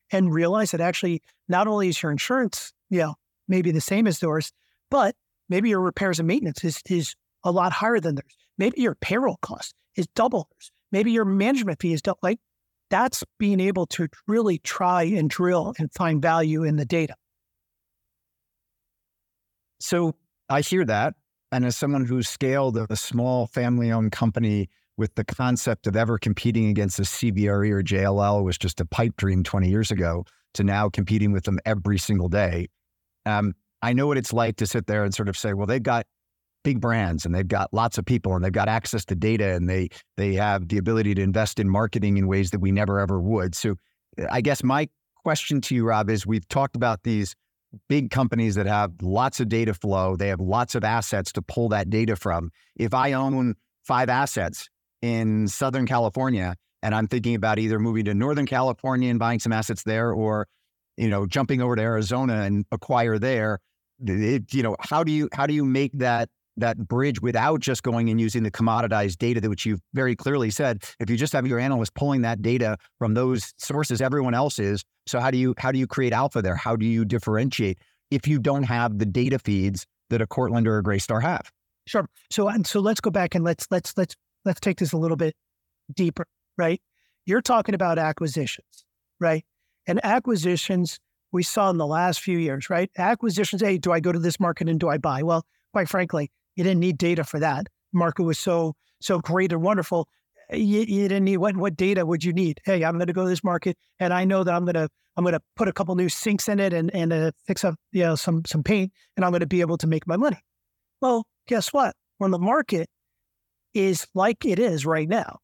[0.09, 3.15] and realize that actually not only is your insurance, you know,
[3.49, 4.53] maybe the same as theirs,
[4.89, 5.15] but
[5.49, 8.37] maybe your repairs and maintenance is, is a lot higher than theirs.
[8.57, 10.71] Maybe your payroll cost is double theirs.
[10.93, 12.19] Maybe your management fee is double.
[12.23, 12.39] Like
[12.89, 17.15] that's being able to really try and drill and find value in the data.
[19.81, 20.15] So
[20.47, 21.15] I hear that.
[21.51, 26.17] And as someone who's scaled a small family owned company with the concept of ever
[26.17, 30.63] competing against a CBRE or JLL was just a pipe dream 20 years ago to
[30.63, 32.67] now competing with them every single day.
[33.25, 35.83] Um, I know what it's like to sit there and sort of say, well, they've
[35.83, 36.05] got
[36.63, 39.69] big brands and they've got lots of people and they've got access to data and
[39.69, 39.87] they
[40.17, 43.53] they have the ability to invest in marketing in ways that we never ever would.
[43.53, 43.75] So
[44.31, 44.89] I guess my
[45.23, 47.35] question to you, Rob, is we've talked about these
[47.89, 50.15] big companies that have lots of data flow.
[50.15, 52.51] They have lots of assets to pull that data from.
[52.75, 54.69] If I own five assets
[55.05, 59.51] in Southern California and I'm thinking about either moving to Northern California and buying some
[59.51, 60.47] assets there or,
[60.97, 63.59] you know, jumping over to Arizona and acquire there,
[64.03, 67.83] it, you know, how do you how do you make that that bridge without just
[67.83, 70.83] going and using the commoditized data that which you've very clearly said?
[70.99, 74.83] If you just have your analyst pulling that data from those sources everyone else is.
[75.07, 76.55] So how do you how do you create alpha there?
[76.55, 77.77] How do you differentiate
[78.11, 81.51] if you don't have the data feeds that a Cortland or a Greystar have?
[81.87, 82.07] Sure.
[82.31, 84.15] So and so let's go back and let's let's let's
[84.45, 85.35] let's take this a little bit
[85.93, 86.25] deeper
[86.57, 86.81] right
[87.25, 88.85] you're talking about acquisitions
[89.19, 89.45] right
[89.87, 90.99] and acquisitions
[91.31, 94.39] we saw in the last few years right acquisitions hey do i go to this
[94.39, 97.67] market and do i buy well quite frankly you didn't need data for that.
[97.93, 100.07] Market was so so great and wonderful.
[100.51, 102.59] You, you didn't need what what data would you need?
[102.65, 104.89] Hey, I'm going to go to this market, and I know that I'm going to
[105.15, 107.75] I'm going to put a couple new sinks in it and and uh, fix up
[107.91, 110.39] you know some some paint, and I'm going to be able to make my money.
[111.01, 111.95] Well, guess what?
[112.17, 112.89] When the market
[113.75, 115.37] is like it is right now,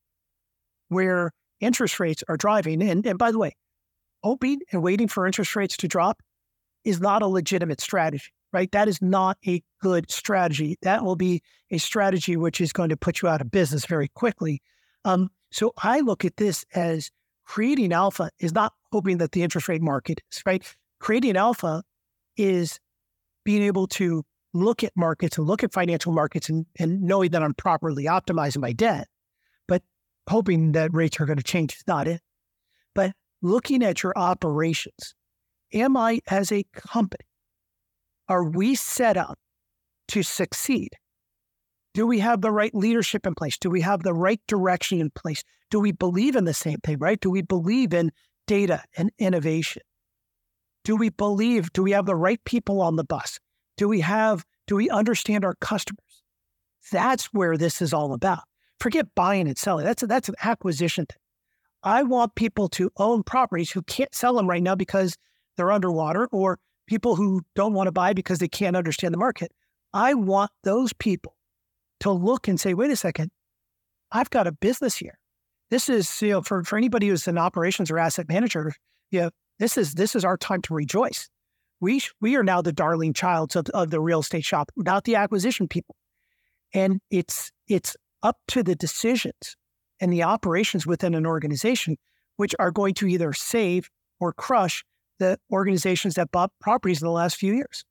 [0.88, 3.56] where interest rates are driving, and and by the way,
[4.24, 6.22] hoping and waiting for interest rates to drop
[6.84, 8.72] is not a legitimate strategy right?
[8.72, 10.78] That is not a good strategy.
[10.82, 14.10] That will be a strategy which is going to put you out of business very
[14.10, 14.62] quickly.
[15.06, 17.10] Um, so I look at this as
[17.46, 20.64] creating alpha is not hoping that the interest rate market is right.
[21.00, 21.84] Creating alpha
[22.38, 22.80] is
[23.44, 24.24] being able to
[24.54, 28.62] look at markets and look at financial markets and, and knowing that I'm properly optimizing
[28.62, 29.08] my debt,
[29.68, 29.82] but
[30.30, 32.22] hoping that rates are going to change is not it.
[32.94, 35.16] But looking at your operations,
[35.74, 37.26] am I as a company
[38.32, 39.38] are we set up
[40.08, 40.92] to succeed?
[41.94, 43.58] Do we have the right leadership in place?
[43.58, 45.44] Do we have the right direction in place?
[45.70, 47.20] Do we believe in the same thing, right?
[47.20, 48.14] Do we believe in
[48.48, 49.82] data and innovation?
[50.86, 53.38] Do we believe, do we have the right people on the bus?
[53.82, 56.22] Do we have, do we understand our customers?
[56.92, 58.44] That's where this is all about.
[58.80, 59.86] Forget buying and selling.
[59.86, 61.18] That's a, that's an acquisition thing.
[61.82, 65.18] I want people to own properties who can't sell them right now because
[65.58, 69.52] they're underwater or people who don't want to buy because they can't understand the market.
[69.96, 71.36] I want those people
[72.02, 73.32] to look and say, wait a second,
[74.12, 75.18] I've got a business here.
[75.72, 78.74] This is, you know, for, for anybody who's an operations or asset manager,
[79.10, 81.32] you know, this is this is our time to rejoice.
[81.82, 85.16] We we are now the darling child of, of the real estate shop, not the
[85.16, 85.96] acquisition people.
[86.74, 89.58] And it's it's up to the decisions
[90.00, 91.98] and the operations within an organization,
[92.38, 94.86] which are going to either save or crush
[95.20, 97.84] the organizations that bought properties in the last few years.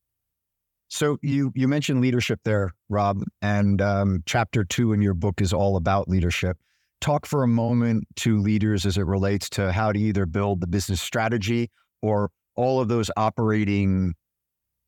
[0.88, 5.53] So you you mentioned leadership there, Rob, and um, chapter two in your book is
[5.53, 6.57] all about leadership.
[7.01, 10.66] Talk for a moment to leaders as it relates to how to either build the
[10.66, 11.70] business strategy
[12.03, 14.14] or all of those operating.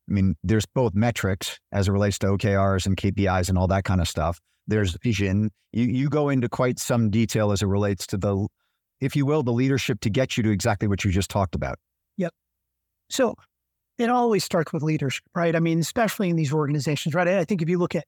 [0.09, 3.85] I mean, there's both metrics as it relates to OKRs and KPIs and all that
[3.85, 4.39] kind of stuff.
[4.67, 5.51] There's vision.
[5.71, 8.47] You you go into quite some detail as it relates to the,
[9.01, 11.77] if you will, the leadership to get you to exactly what you just talked about.
[12.17, 12.33] Yep.
[13.09, 13.35] So
[13.97, 15.55] it always starts with leadership, right?
[15.55, 17.27] I mean, especially in these organizations, right?
[17.27, 18.05] I think if you look at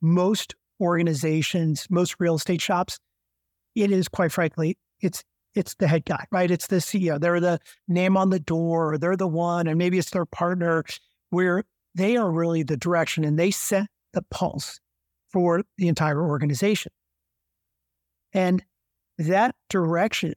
[0.00, 2.98] most organizations, most real estate shops,
[3.74, 5.22] it is quite frankly, it's
[5.54, 6.50] it's the head guy, right?
[6.50, 7.20] It's the CEO.
[7.20, 10.84] They're the name on the door, they're the one, and maybe it's their partner
[11.30, 14.80] where they are really the direction and they set the pulse
[15.32, 16.92] for the entire organization.
[18.32, 18.64] And
[19.18, 20.34] that direction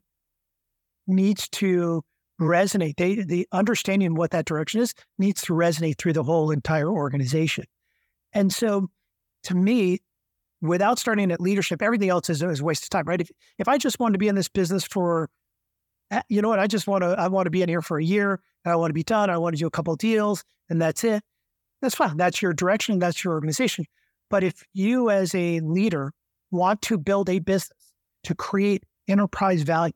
[1.07, 2.03] needs to
[2.39, 2.97] resonate.
[2.97, 7.66] They, the understanding what that direction is needs to resonate through the whole entire organization.
[8.34, 8.89] And so,
[9.43, 9.99] to me,
[10.64, 13.22] without starting at leadership, everything else is, is a waste of time, right?
[13.22, 15.30] If, if I just want to be in this business for,
[16.11, 17.99] eh, you know what, I just want to, I want to be in here for
[17.99, 19.30] a year I want to be done.
[19.30, 21.24] I want to do a couple deals and that's it.
[21.82, 22.18] That's fine.
[22.18, 22.99] That's your direction.
[22.99, 23.86] That's your organization.
[24.30, 26.14] But if you as a leader
[26.51, 27.93] want to build a business
[28.24, 29.93] to create enterprise value,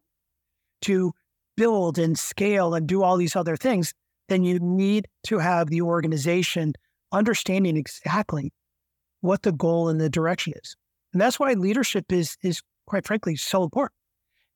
[0.82, 1.14] to
[1.56, 3.94] build and scale and do all these other things,
[4.30, 6.74] then you need to have the organization
[7.12, 8.52] understanding exactly
[9.28, 10.76] what the goal and the direction is.
[11.14, 13.94] And that's why leadership is is quite frankly so important.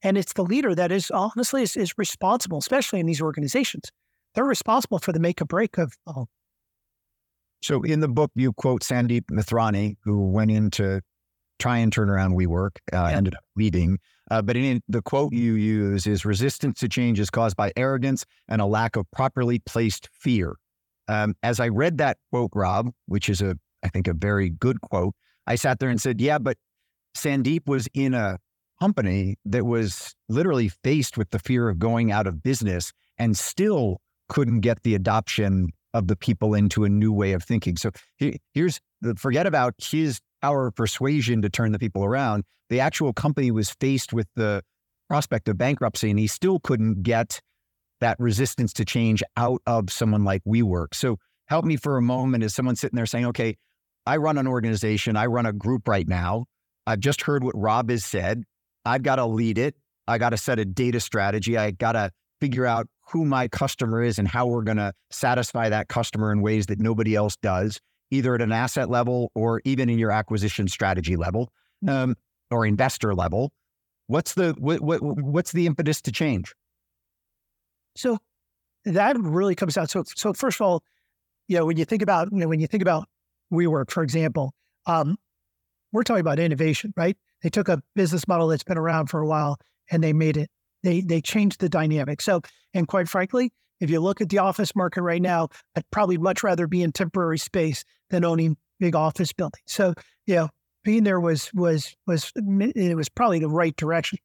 [0.03, 3.91] And it's the leader that is honestly is, is responsible, especially in these organizations.
[4.33, 5.93] They're responsible for the make or break of,
[7.61, 11.01] So in the book, you quote Sandeep Mathrani, who went in to
[11.59, 13.09] try and turn around WeWork, uh, yeah.
[13.11, 13.99] ended up leaving.
[14.31, 18.25] Uh, but in the quote you use is resistance to change is caused by arrogance
[18.47, 20.55] and a lack of properly placed fear.
[21.07, 24.81] Um, as I read that quote, Rob, which is a, I think, a very good
[24.81, 25.13] quote,
[25.47, 26.57] I sat there and said, yeah, but
[27.17, 28.37] Sandeep was in a
[28.79, 34.01] company that was literally faced with the fear of going out of business and still
[34.29, 37.75] couldn't get the adoption of the people into a new way of thinking.
[37.75, 37.91] So
[38.53, 38.79] here's
[39.17, 42.43] forget about his power of persuasion to turn the people around.
[42.69, 44.63] The actual company was faced with the
[45.09, 47.41] prospect of bankruptcy and he still couldn't get
[47.99, 50.95] that resistance to change out of someone like WeWork.
[50.95, 51.17] So
[51.47, 53.57] help me for a moment as someone sitting there saying, okay,
[54.05, 56.45] I run an organization, I run a group right now.
[56.87, 58.43] I've just heard what Rob has said.
[58.85, 59.75] I've got to lead it.
[60.07, 61.57] I got to set a data strategy.
[61.57, 65.69] I got to figure out who my customer is and how we're going to satisfy
[65.69, 67.79] that customer in ways that nobody else does,
[68.09, 71.51] either at an asset level or even in your acquisition strategy level
[71.87, 72.15] um,
[72.49, 73.51] or investor level.
[74.07, 76.53] What's the what, what what's the impetus to change?
[77.95, 78.17] So
[78.85, 79.89] that really comes out.
[79.89, 80.83] So so first of all,
[81.47, 83.07] you know when you think about you know, when you think about
[83.51, 84.53] WeWork, for example,
[84.85, 85.17] um,
[85.91, 87.17] we're talking about innovation, right?
[87.43, 89.57] They took a business model that's been around for a while
[89.91, 90.49] and they made it.
[90.83, 92.21] They they changed the dynamic.
[92.21, 92.41] So,
[92.73, 96.43] and quite frankly, if you look at the office market right now, I'd probably much
[96.43, 99.63] rather be in temporary space than owning big office buildings.
[99.67, 99.93] So,
[100.25, 100.49] you know,
[100.83, 104.19] being there was was was it was probably the right direction.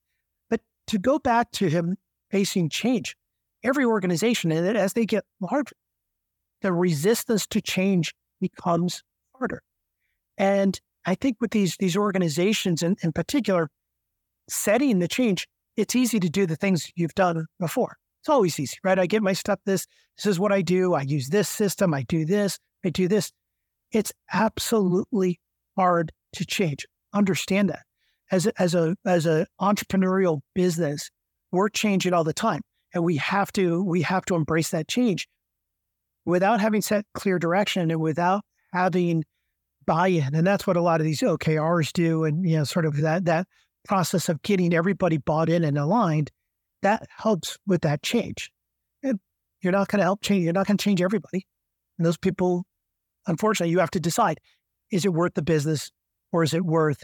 [0.49, 1.97] But to go back to him
[2.31, 3.16] facing change,
[3.62, 5.77] every organization, and as they get larger,
[6.62, 9.03] the resistance to change becomes
[9.39, 9.62] harder.
[10.39, 13.68] And I think with these these organizations in, in particular,
[14.49, 17.97] setting the change, it's easy to do the things you've done before.
[18.20, 18.99] It's always easy, right?
[18.99, 20.95] I get my stuff this, this is what I do.
[20.95, 23.30] I use this system, I do this, I do this.
[23.93, 25.39] It's absolutely
[25.76, 26.87] hard to change.
[27.12, 27.82] Understand that.
[28.32, 31.09] As a, as a as a entrepreneurial business,
[31.53, 32.62] we're changing all the time.
[32.93, 35.28] And we have to we have to embrace that change
[36.24, 38.43] without having set clear direction and without
[38.77, 39.24] having
[39.87, 40.35] buy-in.
[40.35, 42.24] And that's what a lot of these OKRs do.
[42.24, 43.47] And, you know, sort of that, that
[43.85, 46.31] process of getting everybody bought in and aligned,
[46.83, 48.51] that helps with that change.
[49.03, 49.18] And
[49.62, 50.45] you're not going to help change.
[50.45, 51.47] You're not going to change everybody.
[51.99, 52.64] And those people,
[53.27, 54.41] unfortunately, you have to decide,
[54.91, 55.91] is it worth the business
[56.33, 57.03] or is it worth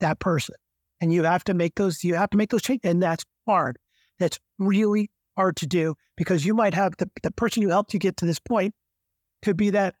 [0.00, 0.54] that person?
[1.00, 2.88] And you have to make those, you have to make those changes.
[2.88, 3.78] And that's hard.
[4.18, 8.00] That's really hard to do because you might have the, the person who helped you
[8.00, 8.74] get to this point
[9.42, 9.94] could be that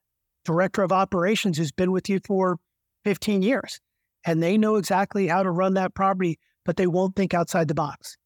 [0.48, 2.58] director of operations who's been with you for
[3.04, 3.80] 15 years
[4.24, 7.74] and they know exactly how to run that property, but they won't think outside the
[7.74, 8.16] box.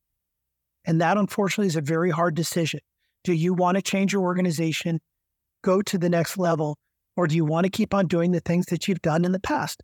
[0.84, 2.80] And that, unfortunately, is a very hard decision.
[3.24, 5.00] Do you want to change your organization,
[5.62, 6.78] go to the next level,
[7.16, 9.40] or do you want to keep on doing the things that you've done in the
[9.40, 9.82] past?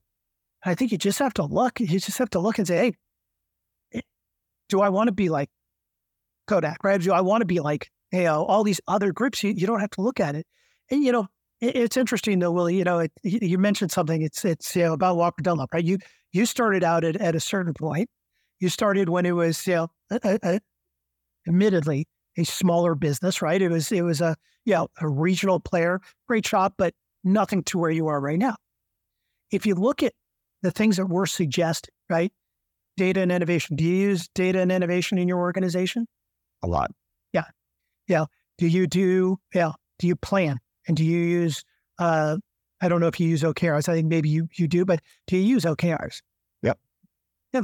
[0.64, 1.80] I think you just have to look.
[1.80, 2.95] You just have to look and say,
[3.93, 4.03] hey,
[4.68, 5.51] do I want to be like
[6.47, 7.01] Kodak, right?
[7.01, 9.43] Do I want to be like, you know, all these other groups?
[9.43, 10.47] You, you don't have to look at it.
[10.91, 11.26] And, you know,
[11.61, 12.77] it's interesting though, Willy.
[12.77, 14.23] You know, it, you mentioned something.
[14.23, 15.85] It's it's you know, about Walker Dunlop, right?
[15.85, 15.99] You
[16.33, 18.09] you started out at, at a certain point.
[18.61, 20.61] You started when it was you know, a, a,
[21.47, 22.07] admittedly
[22.37, 23.61] a smaller business, right?
[23.61, 26.95] It was it was a you know, a regional player, great shop, but
[27.25, 28.57] nothing to where you are right now.
[29.51, 30.13] If you look at
[30.63, 32.33] the things that we're suggesting, right?
[32.97, 33.77] Data and innovation.
[33.77, 36.07] Do you use data and innovation in your organization?
[36.63, 36.91] A lot.
[37.33, 37.45] Yeah.
[38.09, 38.27] Yeah.
[38.59, 39.73] Do you do yeah?
[39.99, 40.59] Do you plan?
[40.89, 41.62] And do you use,
[41.99, 42.39] uh,
[42.80, 43.89] I don't know if you use OKRs.
[43.89, 46.22] I think maybe you, you do, but do you use OKRs?
[46.62, 46.78] Yep.
[47.53, 47.62] Yeah.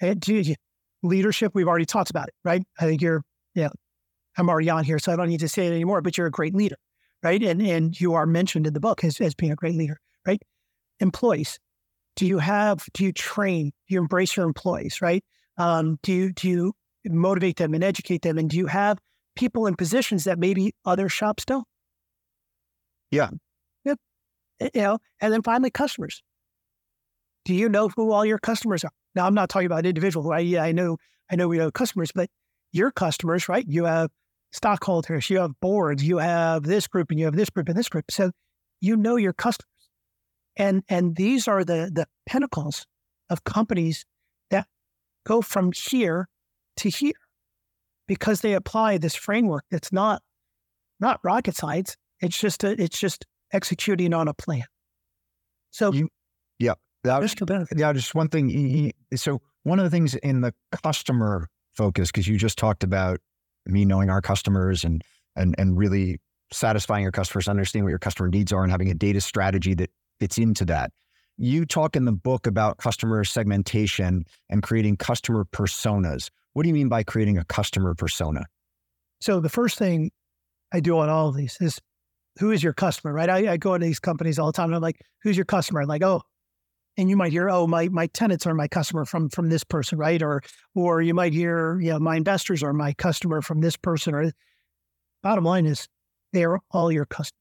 [0.00, 0.54] And do you,
[1.02, 2.62] leadership, we've already talked about it, right?
[2.80, 3.22] I think you're,
[3.54, 3.68] yeah,
[4.36, 6.30] I'm already on here, so I don't need to say it anymore, but you're a
[6.30, 6.76] great leader,
[7.22, 7.42] right?
[7.42, 10.40] And, and you are mentioned in the book as, as being a great leader, right?
[11.00, 11.58] Employees,
[12.16, 15.24] do you have, do you train, do you embrace your employees, right?
[15.58, 18.38] Um, do you, do you motivate them and educate them?
[18.38, 18.98] And do you have
[19.36, 21.66] people in positions that maybe other shops don't?
[23.12, 23.30] Yeah.
[23.84, 23.98] Yep.
[24.60, 26.22] Eh, you know, and then finally, customers.
[27.44, 28.90] Do you know who all your customers are?
[29.14, 30.32] Now, I'm not talking about individual.
[30.32, 30.96] I, yeah, I know,
[31.30, 32.30] I know we know customers, but
[32.72, 33.64] your customers, right?
[33.68, 34.10] You have
[34.52, 37.88] stockholders, you have boards, you have this group, and you have this group and this
[37.88, 38.10] group.
[38.10, 38.32] So
[38.80, 39.68] you know your customers,
[40.56, 42.86] and and these are the the pinnacles
[43.30, 44.04] of companies
[44.50, 44.66] that
[45.24, 46.28] go from here
[46.78, 47.12] to here
[48.06, 50.22] because they apply this framework that's not
[51.00, 51.96] not rocket science.
[52.22, 54.64] It's just a, it's just executing on a plan.
[55.70, 56.08] So, you,
[56.58, 57.40] yeah, just,
[57.76, 58.92] yeah, just one thing.
[59.16, 63.18] So, one of the things in the customer focus, because you just talked about
[63.66, 65.02] me knowing our customers and
[65.36, 66.20] and and really
[66.52, 69.90] satisfying your customers, understanding what your customer needs are, and having a data strategy that
[70.20, 70.92] fits into that.
[71.38, 76.28] You talk in the book about customer segmentation and creating customer personas.
[76.52, 78.44] What do you mean by creating a customer persona?
[79.20, 80.10] So the first thing
[80.72, 81.80] I do on all of these is
[82.38, 83.28] who is your customer, right?
[83.28, 85.82] I, I go into these companies all the time and I'm like, who's your customer?
[85.82, 86.22] I'm like, oh,
[86.96, 89.98] and you might hear, oh, my my tenants are my customer from from this person,
[89.98, 90.22] right?
[90.22, 90.42] Or
[90.74, 94.14] or you might hear, you know, my investors are my customer from this person.
[94.14, 94.30] Or
[95.22, 95.88] bottom line is
[96.32, 97.38] they're all your customers.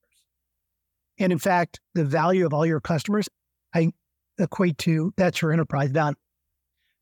[1.19, 3.27] And in fact, the value of all your customers,
[3.73, 3.91] I
[4.39, 6.15] equate to that's your enterprise value.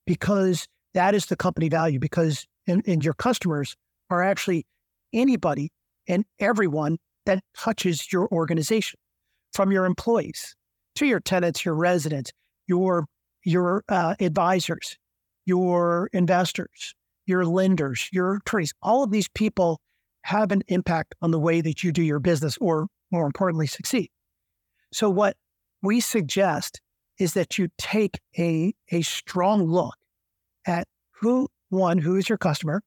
[0.07, 3.75] Because that is the company value, because and, and your customers
[4.09, 4.65] are actually
[5.13, 5.71] anybody
[6.07, 6.97] and everyone
[7.29, 8.99] that touches your organization,
[9.53, 10.55] from your employees
[10.95, 12.31] to your tenants, your residents,
[12.65, 13.05] your
[13.45, 14.97] your uh, advisors,
[15.45, 16.95] your investors,
[17.27, 18.73] your lenders, your attorneys.
[18.81, 19.79] All of these people
[20.23, 24.09] have an impact on the way that you do your business, or more importantly, succeed.
[24.91, 25.37] So what
[25.83, 26.81] we suggest
[27.19, 29.95] is that you take a a strong look
[30.65, 30.87] at
[31.21, 32.81] who one who is your customer,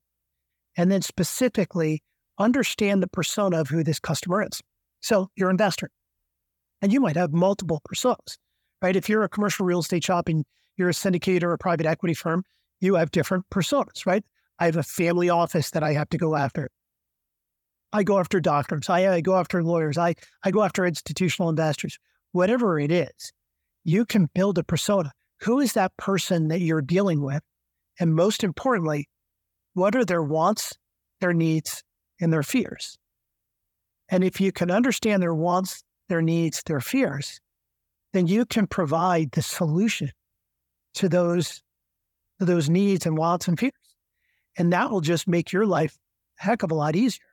[0.76, 2.02] and then specifically
[2.42, 4.60] understand the persona of who this customer is.
[5.00, 5.90] So your investor.
[6.80, 8.36] And you might have multiple personas,
[8.82, 8.96] right?
[8.96, 10.44] If you're a commercial real estate shop and
[10.76, 12.44] you're a syndicator or a private equity firm,
[12.80, 14.24] you have different personas, right?
[14.58, 16.70] I have a family office that I have to go after.
[17.92, 18.88] I go after doctors.
[18.88, 19.98] I, I go after lawyers.
[19.98, 21.98] I, I go after institutional investors.
[22.32, 23.32] Whatever it is,
[23.84, 25.12] you can build a persona.
[25.42, 27.42] Who is that person that you're dealing with?
[28.00, 29.08] And most importantly,
[29.74, 30.72] what are their wants,
[31.20, 31.82] their needs,
[32.22, 32.98] and their fears?
[34.08, 37.40] And if you can understand their wants, their needs, their fears,
[38.12, 40.10] then you can provide the solution
[40.94, 41.62] to those,
[42.38, 43.72] to those needs and wants and fears.
[44.56, 45.96] And that will just make your life
[46.40, 47.24] a heck of a lot easier.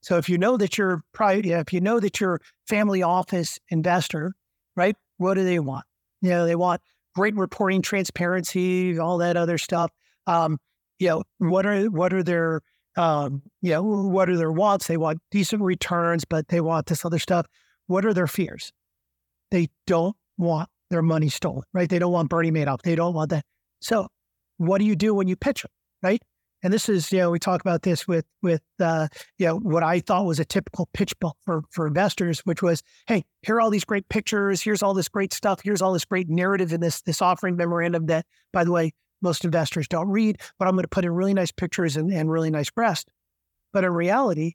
[0.00, 4.34] So if you know that you're private, if you know that your family office investor,
[4.76, 4.96] right?
[5.16, 5.84] What do they want?
[6.20, 6.80] You know, they want
[7.16, 9.90] great reporting, transparency, all that other stuff.
[10.26, 10.58] Um,
[10.98, 12.60] you know, what are what are their
[12.96, 14.86] um, you know, what are their wants?
[14.86, 17.46] They want decent returns, but they want this other stuff.
[17.86, 18.72] What are their fears?
[19.50, 21.88] They don't want their money stolen, right?
[21.88, 22.82] They don't want Bernie made Madoff.
[22.82, 23.44] They don't want that.
[23.80, 24.08] So,
[24.56, 25.70] what do you do when you pitch them,
[26.02, 26.20] right?
[26.62, 29.82] And this is, you know, we talk about this with with uh, you know what
[29.82, 33.60] I thought was a typical pitch book for for investors, which was, hey, here are
[33.60, 36.80] all these great pictures, here's all this great stuff, here's all this great narrative in
[36.80, 38.92] this this offering memorandum that, by the way,
[39.26, 42.30] most investors don't read, but I'm going to put in really nice pictures and, and
[42.30, 43.10] really nice breast.
[43.72, 44.52] But in reality,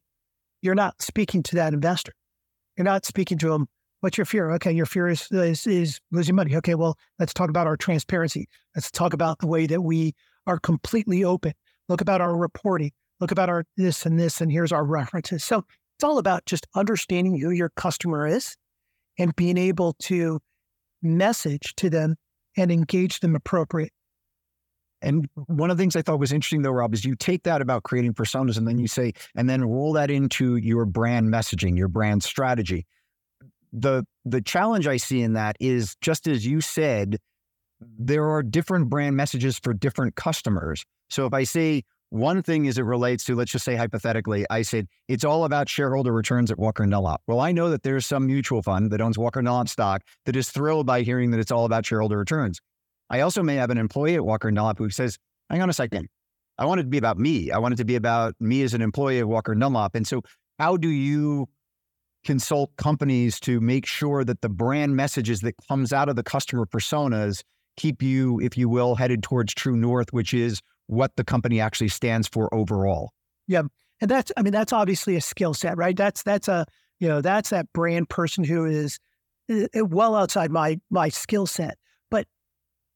[0.61, 2.13] you're not speaking to that investor.
[2.77, 3.67] You're not speaking to them.
[3.99, 4.49] What's your fear?
[4.53, 6.55] Okay, your fear is, is, is losing money.
[6.55, 8.47] Okay, well, let's talk about our transparency.
[8.75, 10.13] Let's talk about the way that we
[10.47, 11.53] are completely open.
[11.89, 12.91] Look about our reporting.
[13.19, 15.43] Look about our this and this, and here's our references.
[15.43, 15.65] So
[15.97, 18.55] it's all about just understanding who your customer is
[19.19, 20.39] and being able to
[21.03, 22.15] message to them
[22.57, 23.91] and engage them appropriately.
[25.01, 27.61] And one of the things I thought was interesting though, Rob, is you take that
[27.61, 31.77] about creating personas and then you say, and then roll that into your brand messaging,
[31.77, 32.85] your brand strategy.
[33.73, 37.17] The the challenge I see in that is just as you said,
[37.79, 40.85] there are different brand messages for different customers.
[41.09, 44.61] So if I say one thing as it relates to, let's just say hypothetically, I
[44.63, 47.21] said it's all about shareholder returns at Walker and Dunlop.
[47.25, 50.35] Well, I know that there's some mutual fund that owns Walker and Dunlop stock that
[50.35, 52.59] is thrilled by hearing that it's all about shareholder returns.
[53.11, 56.07] I also may have an employee at Walker Dunlop who says, hang on a second.
[56.57, 57.51] I want it to be about me.
[57.51, 59.95] I want it to be about me as an employee of Walker Dunlop.
[59.95, 60.21] And so
[60.57, 61.49] how do you
[62.23, 66.65] consult companies to make sure that the brand messages that comes out of the customer
[66.65, 67.43] personas
[67.75, 71.89] keep you, if you will, headed towards true north, which is what the company actually
[71.89, 73.11] stands for overall?
[73.47, 73.63] Yeah.
[73.99, 75.97] And that's, I mean, that's obviously a skill set, right?
[75.97, 76.65] That's, that's a,
[76.99, 78.99] you know, that's that brand person who is
[79.49, 81.77] eh, eh, well outside my, my skill set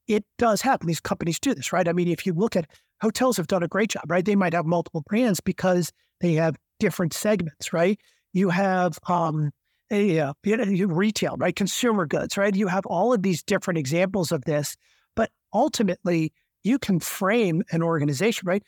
[0.07, 0.87] it does happen.
[0.87, 1.87] These companies do this, right?
[1.87, 2.69] I mean, if you look at
[3.01, 4.23] hotels have done a great job, right?
[4.23, 5.91] They might have multiple brands because
[6.21, 7.99] they have different segments, right?
[8.33, 9.51] You have um,
[9.91, 11.55] a, uh, you know, retail, right?
[11.55, 12.55] Consumer goods, right?
[12.55, 14.75] You have all of these different examples of this,
[15.15, 16.33] but ultimately
[16.63, 18.63] you can frame an organization, right?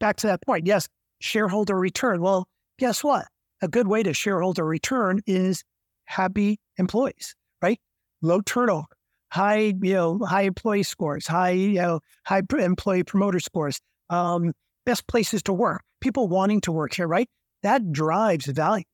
[0.00, 0.88] Back to that point, yes,
[1.20, 2.20] shareholder return.
[2.22, 2.48] Well,
[2.78, 3.26] guess what?
[3.60, 5.62] A good way to shareholder return is
[6.06, 7.78] happy employees, right?
[8.22, 8.86] Low turnover,
[9.32, 13.80] high, you know, high employee scores, high, you know, high employee promoter scores,
[14.10, 14.52] um,
[14.84, 17.26] best places to work, people wanting to work here, right?
[17.62, 18.84] That drives value.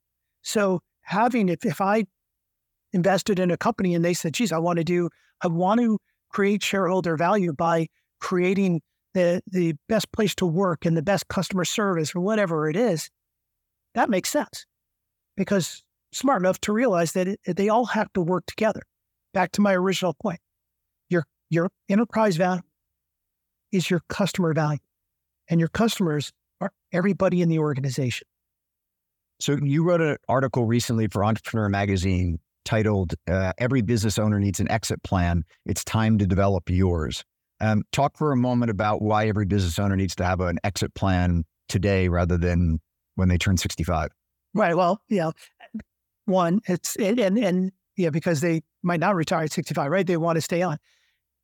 [0.42, 2.04] So having, if, if I
[2.92, 5.10] invested in a company and they said, geez, I want to do,
[5.42, 5.98] I want to
[6.30, 7.88] create shareholder value by
[8.20, 8.80] creating
[9.14, 13.10] the, the best place to work and the best customer service or whatever it is,
[13.96, 14.66] that makes sense
[15.36, 15.82] because
[16.12, 18.82] smart enough to realize that it, they all have to work together.
[19.34, 20.40] Back to my original point,
[21.08, 22.62] your your enterprise value
[23.72, 24.80] is your customer value,
[25.48, 28.26] and your customers are everybody in the organization.
[29.40, 34.60] So you wrote an article recently for Entrepreneur Magazine titled uh, "Every Business Owner Needs
[34.60, 35.44] an Exit Plan.
[35.66, 37.24] It's time to develop yours."
[37.60, 40.94] Um, talk for a moment about why every business owner needs to have an exit
[40.94, 42.80] plan today rather than
[43.16, 44.10] when they turn 65.
[44.54, 44.76] Right.
[44.76, 45.32] Well, yeah.
[46.26, 50.06] One, it's and, and yeah, because they might not retire at 65, right?
[50.06, 50.78] They want to stay on.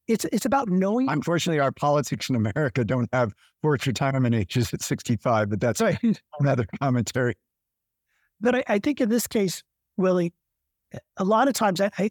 [0.07, 1.09] It's it's about knowing.
[1.09, 3.33] Unfortunately, our politics in America don't have
[3.63, 5.99] forced retirement ages at 65, but that's right.
[6.41, 7.35] another commentary.
[8.41, 9.63] But I, I, think in this case,
[9.97, 10.35] Willy,
[11.17, 12.11] a lot of times I, I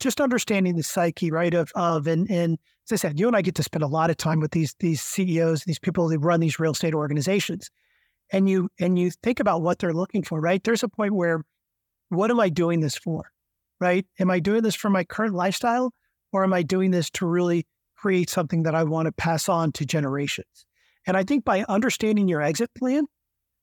[0.00, 1.54] just understanding the psyche, right?
[1.54, 4.10] Of of and and as I said, you and I get to spend a lot
[4.10, 7.70] of time with these these CEOs, these people that run these real estate organizations,
[8.32, 10.62] and you and you think about what they're looking for, right?
[10.62, 11.44] There's a point where,
[12.08, 13.30] what am I doing this for,
[13.80, 14.06] right?
[14.18, 15.92] Am I doing this for my current lifestyle,
[16.32, 19.72] or am I doing this to really create something that I want to pass on
[19.72, 20.66] to generations?
[21.06, 23.06] And I think by understanding your exit plan,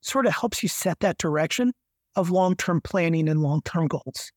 [0.01, 1.73] sort of helps you set that direction
[2.15, 4.31] of long term planning and long term goals.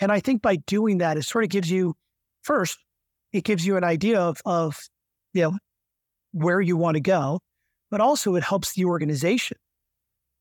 [0.00, 1.96] And I think by doing that, it sort of gives you
[2.42, 2.78] first,
[3.32, 4.80] it gives you an idea of, of
[5.32, 5.58] you know,
[6.32, 7.40] where you want to go,
[7.90, 9.56] but also it helps the organization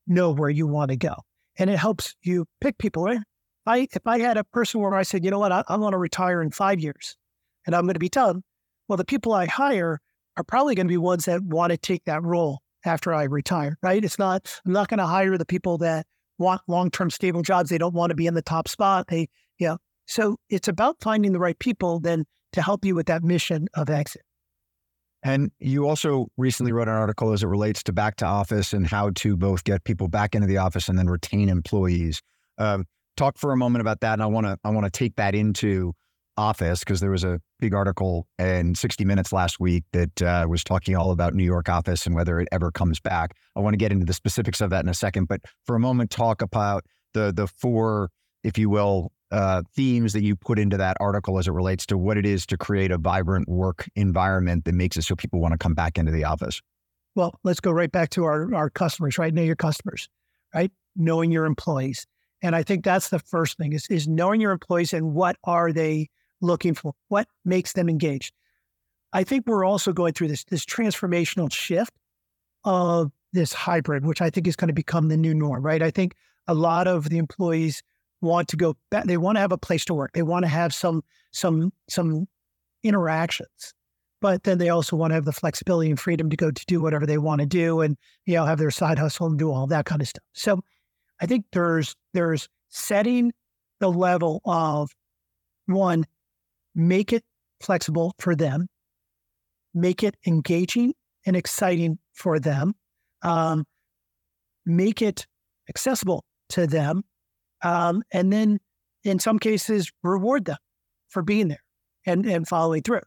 [0.05, 1.16] know where you want to go.
[1.60, 3.20] And it helps you pick people, right?
[3.66, 5.93] I, if I had a person where I said, you know what, I, I want
[5.93, 7.18] to retire in five years
[7.66, 8.43] and I'm going to be done,
[8.88, 9.99] well, the people I hire
[10.38, 13.78] are probably going to be ones that want to take that role after I retire,
[13.82, 14.03] right?
[14.03, 16.05] It's not, I'm not going to hire the people that
[16.38, 17.70] want long term stable jobs.
[17.70, 19.08] They don't want to be in the top spot.
[19.08, 19.28] They,
[19.60, 19.76] yeah.
[20.05, 23.89] So it's about finding the right people then to help you with that mission of
[23.89, 24.22] exit.
[25.24, 28.86] And you also recently wrote an article as it relates to back to office and
[28.86, 32.22] how to both get people back into the office and then retain employees.
[32.57, 35.15] Um, talk for a moment about that, and I want to I want to take
[35.15, 35.93] that into
[36.38, 40.63] office because there was a big article in 60 Minutes last week that uh, was
[40.63, 43.36] talking all about New York office and whether it ever comes back.
[43.55, 45.80] I want to get into the specifics of that in a second, but for a
[45.80, 48.09] moment, talk about the the four,
[48.43, 51.98] if you will, uh, themes that you put into that article as it relates to
[51.98, 55.52] what it is to create a vibrant work environment that makes it so people want
[55.52, 56.62] to come back into the office.
[57.16, 59.34] Well, let's go right back to our, our customers, right?
[59.34, 60.08] Know your customers,
[60.54, 60.72] right?
[60.96, 62.06] Knowing your employees.
[62.42, 65.74] And I think that's the first thing is, is knowing your employees and what are
[65.74, 66.10] they
[66.42, 66.94] looking for?
[67.08, 68.34] What makes them engaged?
[69.14, 71.94] I think we're also going through this, this transformational shift
[72.64, 75.82] of this hybrid, which I think is going to become the new norm, right?
[75.82, 76.16] I think
[76.48, 77.82] a lot of the employees
[78.22, 79.05] want to go back.
[79.05, 80.11] They want to have a place to work.
[80.13, 82.28] They want to have some some some
[82.84, 83.74] interactions,
[84.22, 86.82] but then they also want to have the flexibility and freedom to go to do
[86.82, 89.68] whatever they want to do, and you know have their side hustle and do all
[89.68, 90.24] that kind of stuff.
[90.34, 90.61] So,
[91.22, 93.32] I think there's there's setting
[93.80, 94.89] the level of
[95.68, 96.05] one,
[96.74, 97.24] make it
[97.61, 98.68] flexible for them,
[99.74, 100.93] make it engaging
[101.26, 102.74] and exciting for them,
[103.22, 103.65] um,
[104.65, 105.28] make it
[105.70, 107.03] accessible to them
[107.64, 108.60] um, and then
[109.03, 110.58] in some cases reward them
[111.10, 111.64] for being there
[112.05, 113.01] and and following through.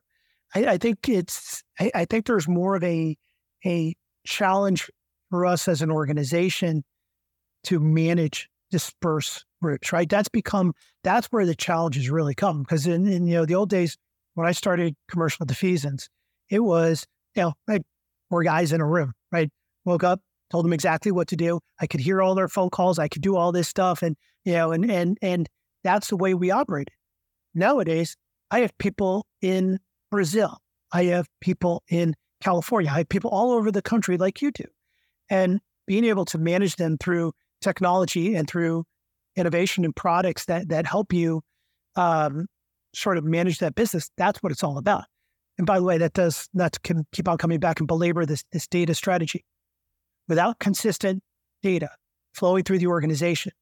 [0.54, 3.16] I, I think it's I, I, think there's more of a
[3.64, 3.94] a
[4.26, 4.90] challenge
[5.30, 6.84] for us as an organization
[7.64, 10.08] to manage disperse groups, right?
[10.08, 10.72] That's become
[11.04, 12.62] that's where the challenges really come.
[12.62, 13.96] Because in, in you know the old days
[14.34, 16.08] when I started commercial defeasance,
[16.48, 17.82] it was you know like
[18.28, 19.50] four guys in a room, right?
[19.84, 20.20] Woke up,
[20.50, 21.60] told them exactly what to do.
[21.80, 22.98] I could hear all their phone calls.
[22.98, 24.02] I could do all this stuff.
[24.02, 25.48] And, you know, and, and, and
[25.84, 26.88] that's the way we operate.
[27.54, 28.16] Nowadays,
[28.50, 29.78] I have people in
[30.10, 30.58] Brazil.
[30.92, 32.90] I have people in California.
[32.90, 34.64] I have people all over the country like you do.
[35.28, 38.84] And being able to manage them through technology and through
[39.36, 41.42] innovation and products that, that help you
[41.96, 42.46] um,
[42.94, 45.04] sort of manage that business, that's what it's all about.
[45.58, 48.42] And by the way, that does not can keep on coming back and belabor this,
[48.50, 49.44] this data strategy
[50.30, 51.22] without consistent
[51.62, 51.90] data
[52.32, 53.52] flowing through the organization,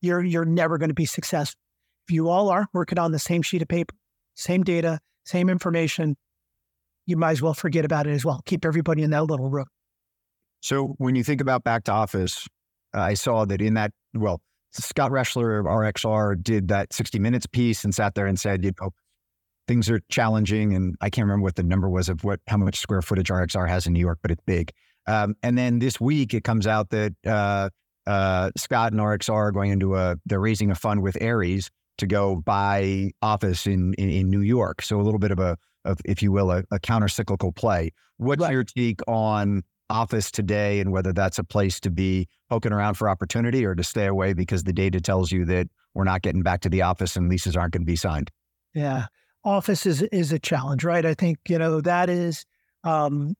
[0.00, 1.60] you're you're never going to be successful.
[2.08, 3.94] If you all are working on the same sheet of paper,
[4.34, 6.16] same data, same information,
[7.04, 8.40] you might as well forget about it as well.
[8.46, 9.66] Keep everybody in that little room.
[10.62, 12.46] So when you think about back to office,
[12.94, 14.40] I saw that in that well,
[14.70, 18.70] Scott Rechler of RXR did that 60 minutes piece and sat there and said, you
[18.80, 18.90] know,
[19.66, 20.74] things are challenging.
[20.74, 23.68] And I can't remember what the number was of what how much square footage RXR
[23.68, 24.70] has in New York, but it's big.
[25.06, 27.70] Um, and then this week it comes out that uh,
[28.06, 32.06] uh, Scott and RXR are going into a, they're raising a fund with Ares to
[32.06, 34.82] go buy office in, in, in New York.
[34.82, 37.92] So a little bit of a, of, if you will, a, a counter cyclical play.
[38.18, 38.52] What's right.
[38.52, 43.08] your take on office today and whether that's a place to be poking around for
[43.08, 46.60] opportunity or to stay away because the data tells you that we're not getting back
[46.60, 48.30] to the office and leases aren't going to be signed.
[48.74, 49.06] Yeah.
[49.44, 51.06] Office is is a challenge, right?
[51.06, 52.44] I think, you know, that is
[52.82, 53.34] um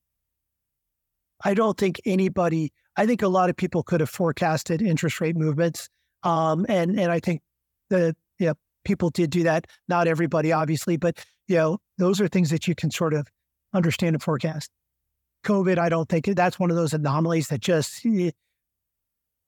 [1.46, 5.36] I don't think anybody I think a lot of people could have forecasted interest rate
[5.36, 5.88] movements.
[6.22, 7.42] Um and and I think
[7.90, 8.14] the
[8.86, 9.66] people did do that.
[9.88, 13.26] Not everybody, obviously, but you know, those are things that you can sort of
[13.74, 14.70] understand and forecast.
[15.44, 18.06] COVID, I don't think that's one of those anomalies that just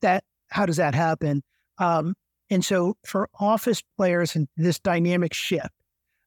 [0.01, 1.41] that how does that happen?
[1.77, 2.13] Um,
[2.49, 5.69] and so for office players and this dynamic shift,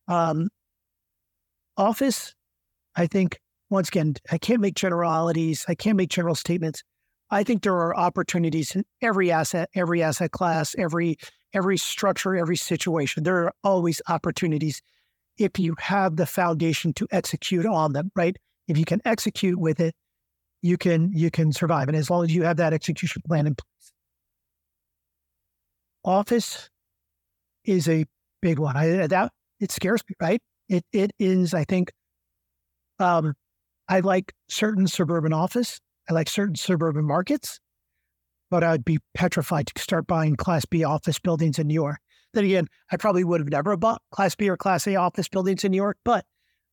[0.08, 0.48] um,
[1.76, 2.34] office,
[2.96, 3.40] I think
[3.72, 5.64] once again, I can't make generalities.
[5.66, 6.82] I can't make general statements.
[7.30, 11.16] I think there are opportunities in every asset, every asset class, every
[11.54, 13.22] every structure, every situation.
[13.22, 14.82] There are always opportunities
[15.38, 18.36] if you have the foundation to execute on them, right?
[18.68, 19.94] If you can execute with it,
[20.60, 21.88] you can you can survive.
[21.88, 23.92] And as long as you have that execution plan in place.
[26.04, 26.68] Office
[27.64, 28.04] is a
[28.42, 28.76] big one.
[28.76, 30.42] I that it scares me, right?
[30.68, 31.90] It it is, I think,
[32.98, 33.34] um,
[33.92, 35.78] I like certain suburban office.
[36.08, 37.60] I like certain suburban markets,
[38.50, 41.98] but I'd be petrified to start buying Class B office buildings in New York.
[42.32, 45.62] Then again, I probably would have never bought Class B or Class A office buildings
[45.62, 46.24] in New York, but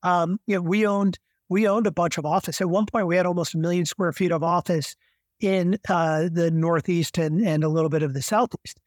[0.02, 2.62] um, you know, we owned we owned a bunch of office.
[2.62, 4.96] At one point, we had almost a million square feet of office
[5.42, 8.80] in uh, the Northeast and, and a little bit of the Southeast.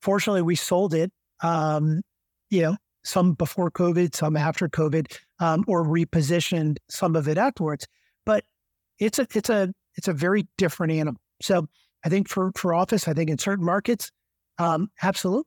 [0.00, 1.10] Fortunately, we sold it.
[1.42, 2.02] Um,
[2.48, 7.86] you know, some before COVID, some after COVID, um, or repositioned some of it afterwards.
[8.24, 8.44] But
[8.98, 11.20] it's a it's a it's a very different animal.
[11.40, 11.68] So
[12.04, 14.10] I think for for office, I think in certain markets,
[14.58, 15.44] um, absolutely.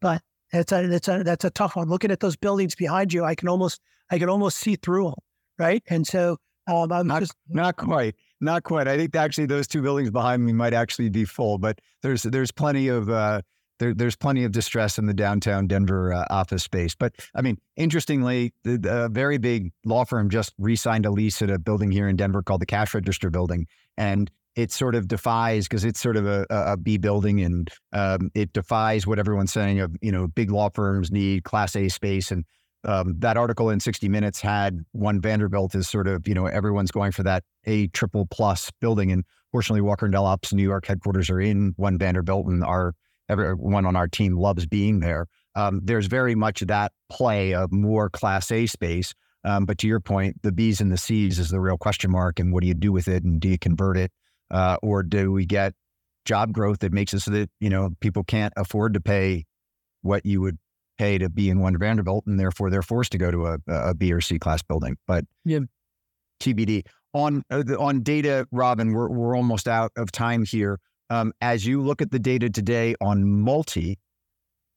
[0.00, 0.22] But
[0.52, 1.88] it's a it's a that's a tough one.
[1.88, 5.14] Looking at those buildings behind you, I can almost I can almost see through them,
[5.58, 5.82] right?
[5.88, 8.88] And so um, I'm not just not quite, not quite.
[8.88, 12.50] I think actually those two buildings behind me might actually be full, but there's there's
[12.50, 13.42] plenty of uh,
[13.80, 16.94] there, there's plenty of distress in the downtown Denver uh, office space.
[16.94, 21.50] But I mean, interestingly, the, the very big law firm just re-signed a lease at
[21.50, 23.66] a building here in Denver called the Cash Register Building,
[23.96, 28.30] and it sort of defies because it's sort of a, a B building and um,
[28.34, 32.30] it defies what everyone's saying of you know big law firms need Class A space
[32.30, 32.44] and
[32.84, 36.90] um, that article in 60 Minutes had one Vanderbilt is sort of you know everyone's
[36.90, 41.30] going for that A triple plus building and fortunately Walker and Dunlop's New York headquarters
[41.30, 42.94] are in one Vanderbilt and our
[43.30, 45.26] everyone on our team loves being there.
[45.54, 49.14] Um, there's very much that play of more Class A space.
[49.44, 52.38] Um, but to your point, the B's and the C's is the real question mark.
[52.38, 53.24] And what do you do with it?
[53.24, 54.12] And do you convert it?
[54.50, 55.72] Uh, or do we get
[56.24, 59.46] job growth that makes it so that, you know, people can't afford to pay
[60.02, 60.58] what you would
[60.98, 63.94] pay to be in one Vanderbilt and therefore they're forced to go to a, a
[63.94, 64.96] B or C class building.
[65.06, 65.60] But yeah.
[66.40, 66.86] TBD.
[67.12, 70.78] On uh, on data, Robin, we're, we're almost out of time here.
[71.10, 73.98] Um, as you look at the data today on multi,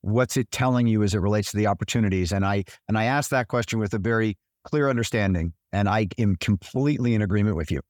[0.00, 2.32] what's it telling you as it relates to the opportunities?
[2.32, 6.36] And I and I asked that question with a very clear understanding, and I am
[6.36, 7.80] completely in agreement with you.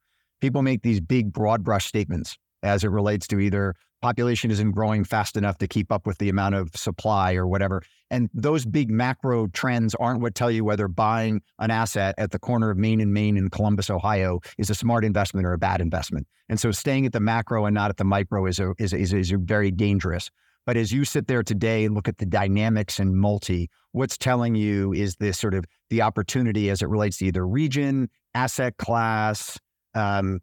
[0.41, 3.75] People make these big broad brush statements as it relates to either
[4.05, 7.83] population isn't growing fast enough to keep up with the amount of supply or whatever.
[8.11, 12.39] And those big macro trends aren't what tell you whether buying an asset at the
[12.39, 15.81] corner of Main and Main in Columbus, Ohio is a smart investment or a bad
[15.81, 16.27] investment.
[16.51, 19.15] And so staying at the macro and not at the micro is a, is, is,
[19.15, 20.31] is very dangerous.
[20.67, 24.55] But as you sit there today and look at the dynamics in multi, what's telling
[24.55, 29.59] you is this sort of the opportunity as it relates to either region, asset class,
[29.95, 30.41] um,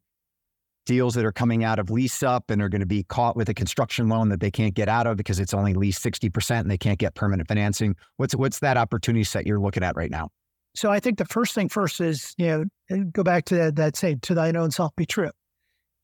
[0.86, 3.50] deals that are coming out of lease up and are going to be caught with
[3.50, 6.72] a construction loan that they can't get out of because it's only leased 60% and
[6.72, 7.96] they can't get permanent financing.
[8.18, 10.30] What's what's that opportunity set you're looking at right now?
[10.74, 13.76] So I think the first thing first is, you know, uh, go back to that,
[13.76, 15.32] that say to thine own self be true.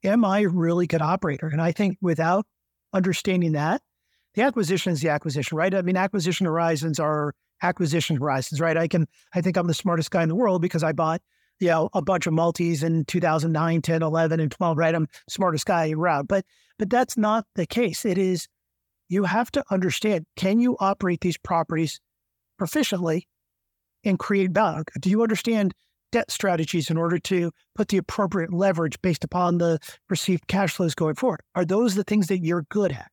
[0.03, 1.47] Am I a really good operator?
[1.47, 2.45] And I think without
[2.93, 3.81] understanding that,
[4.35, 5.73] the acquisition is the acquisition, right?
[5.73, 8.77] I mean, acquisition horizons are acquisition horizons, right?
[8.77, 11.21] I can, I think I'm the smartest guy in the world because I bought
[11.59, 14.95] you know, a bunch of multis in 2009, 10, 11, and 12, right?
[14.95, 16.27] I'm smartest guy around.
[16.27, 16.45] But
[16.77, 18.05] but that's not the case.
[18.05, 18.47] It is
[19.09, 21.99] you have to understand, can you operate these properties
[22.59, 23.23] proficiently
[24.03, 24.83] and create value?
[24.99, 25.73] Do you understand
[26.11, 30.95] debt strategies in order to put the appropriate leverage based upon the perceived cash flows
[30.95, 31.41] going forward?
[31.55, 33.09] Are those the things that you're good at?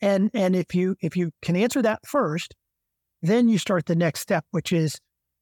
[0.00, 2.54] And and if you if you can answer that first,
[3.22, 4.98] then you start the next step, which is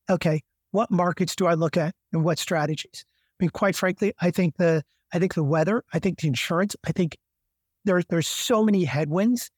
[0.08, 3.04] okay, what markets do I look at and what strategies?
[3.40, 4.82] I mean, quite frankly, I think the
[5.12, 7.16] I think the weather, I think the insurance, I think
[7.84, 9.50] there's there's so many headwinds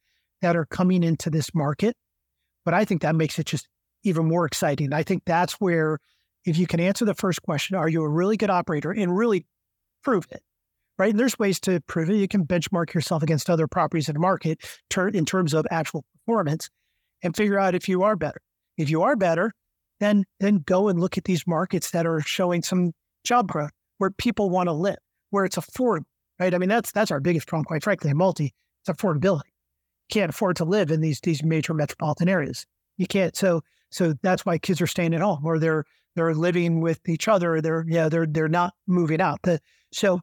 [0.43, 1.97] that are coming into this market,
[2.65, 3.69] but I think that makes it just
[4.03, 4.93] even more exciting.
[4.93, 5.99] I think that's where
[6.45, 8.91] if you can answer the first question, are you a really good operator?
[8.91, 9.47] And really
[10.03, 10.43] prove it,
[10.99, 11.11] right?
[11.11, 12.17] And there's ways to prove it.
[12.17, 16.05] You can benchmark yourself against other properties in the market ter- in terms of actual
[16.13, 16.69] performance
[17.23, 18.41] and figure out if you are better.
[18.77, 19.53] If you are better,
[20.01, 22.93] then then go and look at these markets that are showing some
[23.25, 24.99] job growth where people want to live,
[25.31, 26.05] where it's affordable,
[26.39, 26.55] right?
[26.55, 28.55] I mean, that's that's our biggest problem, quite frankly, in multi.
[28.87, 29.47] It's affordability.
[29.47, 32.67] You can't afford to live in these these major metropolitan areas.
[32.97, 33.37] You can't.
[33.37, 35.85] So so that's why kids are staying at home or they're
[36.17, 37.61] they're living with each other.
[37.61, 39.41] They're yeah, they're they're not moving out.
[39.43, 39.61] The,
[39.93, 40.21] so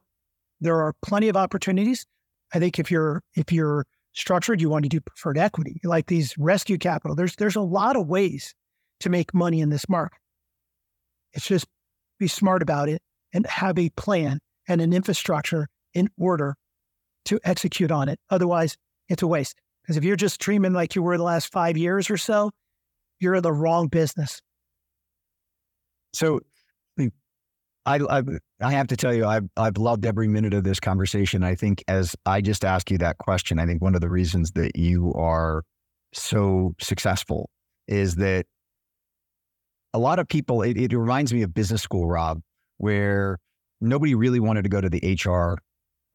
[0.60, 2.06] there are plenty of opportunities.
[2.54, 6.36] I think if you're if you're structured, you want to do preferred equity, like these
[6.38, 7.16] rescue capital.
[7.16, 8.54] There's there's a lot of ways
[9.02, 10.18] to make money in this market.
[11.32, 11.66] It's just
[12.18, 14.38] be smart about it and have a plan
[14.68, 16.56] and an infrastructure in order
[17.26, 18.18] to execute on it.
[18.30, 18.76] Otherwise,
[19.08, 19.56] it's a waste.
[19.82, 22.50] Because if you're just dreaming like you were the last five years or so,
[23.18, 24.40] you're in the wrong business.
[26.12, 26.40] So
[27.84, 28.22] I, I,
[28.60, 31.42] I have to tell you, I've, I've loved every minute of this conversation.
[31.42, 34.52] I think as I just asked you that question, I think one of the reasons
[34.52, 35.64] that you are
[36.12, 37.50] so successful
[37.88, 38.46] is that
[39.94, 42.40] a lot of people, it, it reminds me of business school, Rob,
[42.78, 43.38] where
[43.80, 45.58] nobody really wanted to go to the HR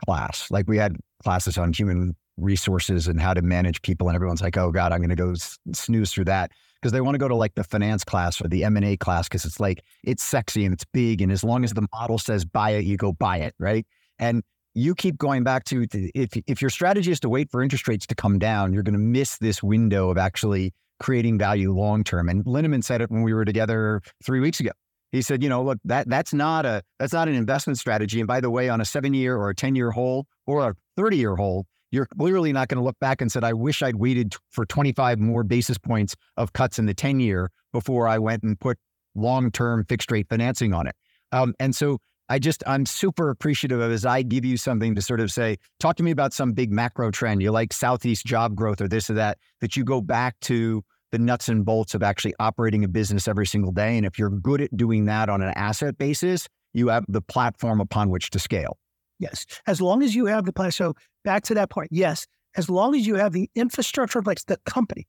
[0.06, 0.50] class.
[0.50, 4.58] Like we had classes on human resources and how to manage people, and everyone's like,
[4.58, 5.34] "Oh God, I'm going to go
[5.74, 6.52] snooze through that."
[6.82, 9.46] because they want to go to like the finance class or the M&A class because
[9.46, 12.72] it's like it's sexy and it's big and as long as the model says buy
[12.72, 13.86] it you go buy it right
[14.20, 17.88] and you keep going back to if if your strategy is to wait for interest
[17.88, 22.04] rates to come down you're going to miss this window of actually creating value long
[22.04, 24.72] term and Linneman said it when we were together 3 weeks ago
[25.12, 28.28] he said you know look that that's not a that's not an investment strategy and
[28.28, 31.18] by the way on a 7 year or a 10 year hold or a 30
[31.18, 34.36] year hold you're clearly not going to look back and said, I wish I'd waited
[34.52, 38.60] for 25 more basis points of cuts in the 10 year before I went and
[38.60, 38.78] put
[39.16, 40.96] long term fixed rate financing on it.
[41.32, 42.00] Um, and so
[42.30, 45.58] I just, I'm super appreciative of as I give you something to sort of say,
[45.80, 47.42] talk to me about some big macro trend.
[47.42, 51.20] You like Southeast job growth or this or that, that you go back to the
[51.20, 53.96] nuts and bolts of actually operating a business every single day.
[53.96, 57.80] And if you're good at doing that on an asset basis, you have the platform
[57.80, 58.78] upon which to scale.
[59.20, 59.46] Yes.
[59.66, 60.72] As long as you have the plan.
[60.72, 61.90] So back to that point.
[61.92, 62.28] Yes.
[62.56, 65.08] As long as you have the infrastructure in place, the company,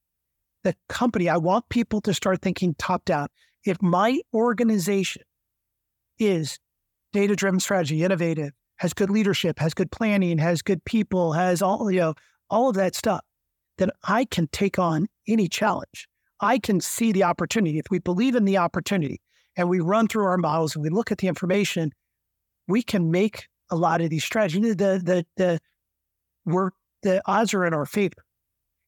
[0.64, 3.28] the company, I want people to start thinking top down.
[3.64, 5.22] If my organization
[6.18, 6.58] is
[7.12, 11.90] data driven strategy, innovative, has good leadership, has good planning, has good people, has all,
[11.90, 12.14] you know,
[12.50, 13.20] all of that stuff,
[13.78, 16.08] then I can take on any challenge.
[16.40, 17.78] I can see the opportunity.
[17.78, 19.20] If we believe in the opportunity
[19.56, 21.92] and we run through our models and we look at the information,
[22.68, 24.76] we can make a lot of these strategies.
[24.76, 25.60] The the the
[26.44, 26.70] we're
[27.02, 28.24] the odds are in our favor.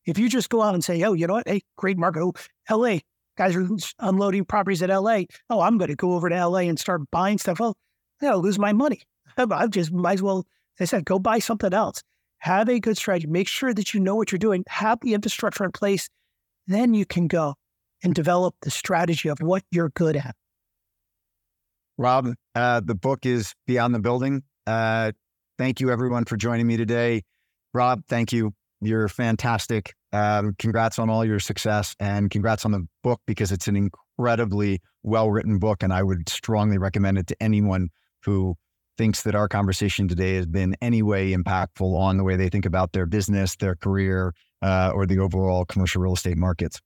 [0.06, 1.48] If you just go out and say, "Oh, you know what?
[1.48, 2.22] Hey, great market.
[2.22, 2.32] Oh,
[2.68, 3.02] L.A.
[3.36, 3.68] guys are
[3.98, 5.26] unloading properties at L.A.
[5.50, 6.68] Oh, I'm going to go over to L.A.
[6.68, 7.60] and start buying stuff.
[7.60, 7.74] Oh,
[8.22, 9.02] I'll lose my money.
[9.36, 10.46] I just might as well.
[10.78, 12.02] As I said, go buy something else.
[12.38, 13.26] Have a good strategy.
[13.26, 14.64] Make sure that you know what you're doing.
[14.68, 16.08] Have the infrastructure in place.
[16.66, 17.54] Then you can go
[18.02, 20.34] and develop the strategy of what you're good at.
[21.98, 24.42] Rob, uh, the book is Beyond the Building.
[24.66, 25.12] Uh,
[25.58, 27.22] thank you, everyone, for joining me today.
[27.74, 28.54] Rob, thank you.
[28.80, 29.94] You're fantastic.
[30.12, 34.80] Um, congrats on all your success and congrats on the book because it's an incredibly
[35.02, 35.82] well written book.
[35.82, 37.90] And I would strongly recommend it to anyone
[38.24, 38.56] who
[38.98, 42.66] thinks that our conversation today has been any way impactful on the way they think
[42.66, 46.80] about their business, their career, uh, or the overall commercial real estate markets.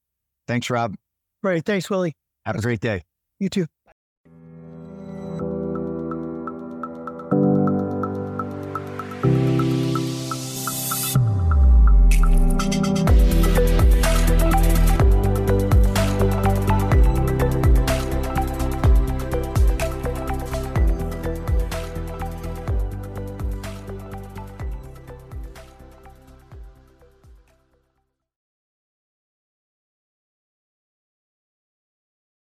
[0.46, 0.94] Thanks, Rob.
[1.42, 1.64] Great.
[1.64, 2.14] Thanks, Willy.
[2.46, 3.02] Have a great day.
[3.40, 3.66] You too.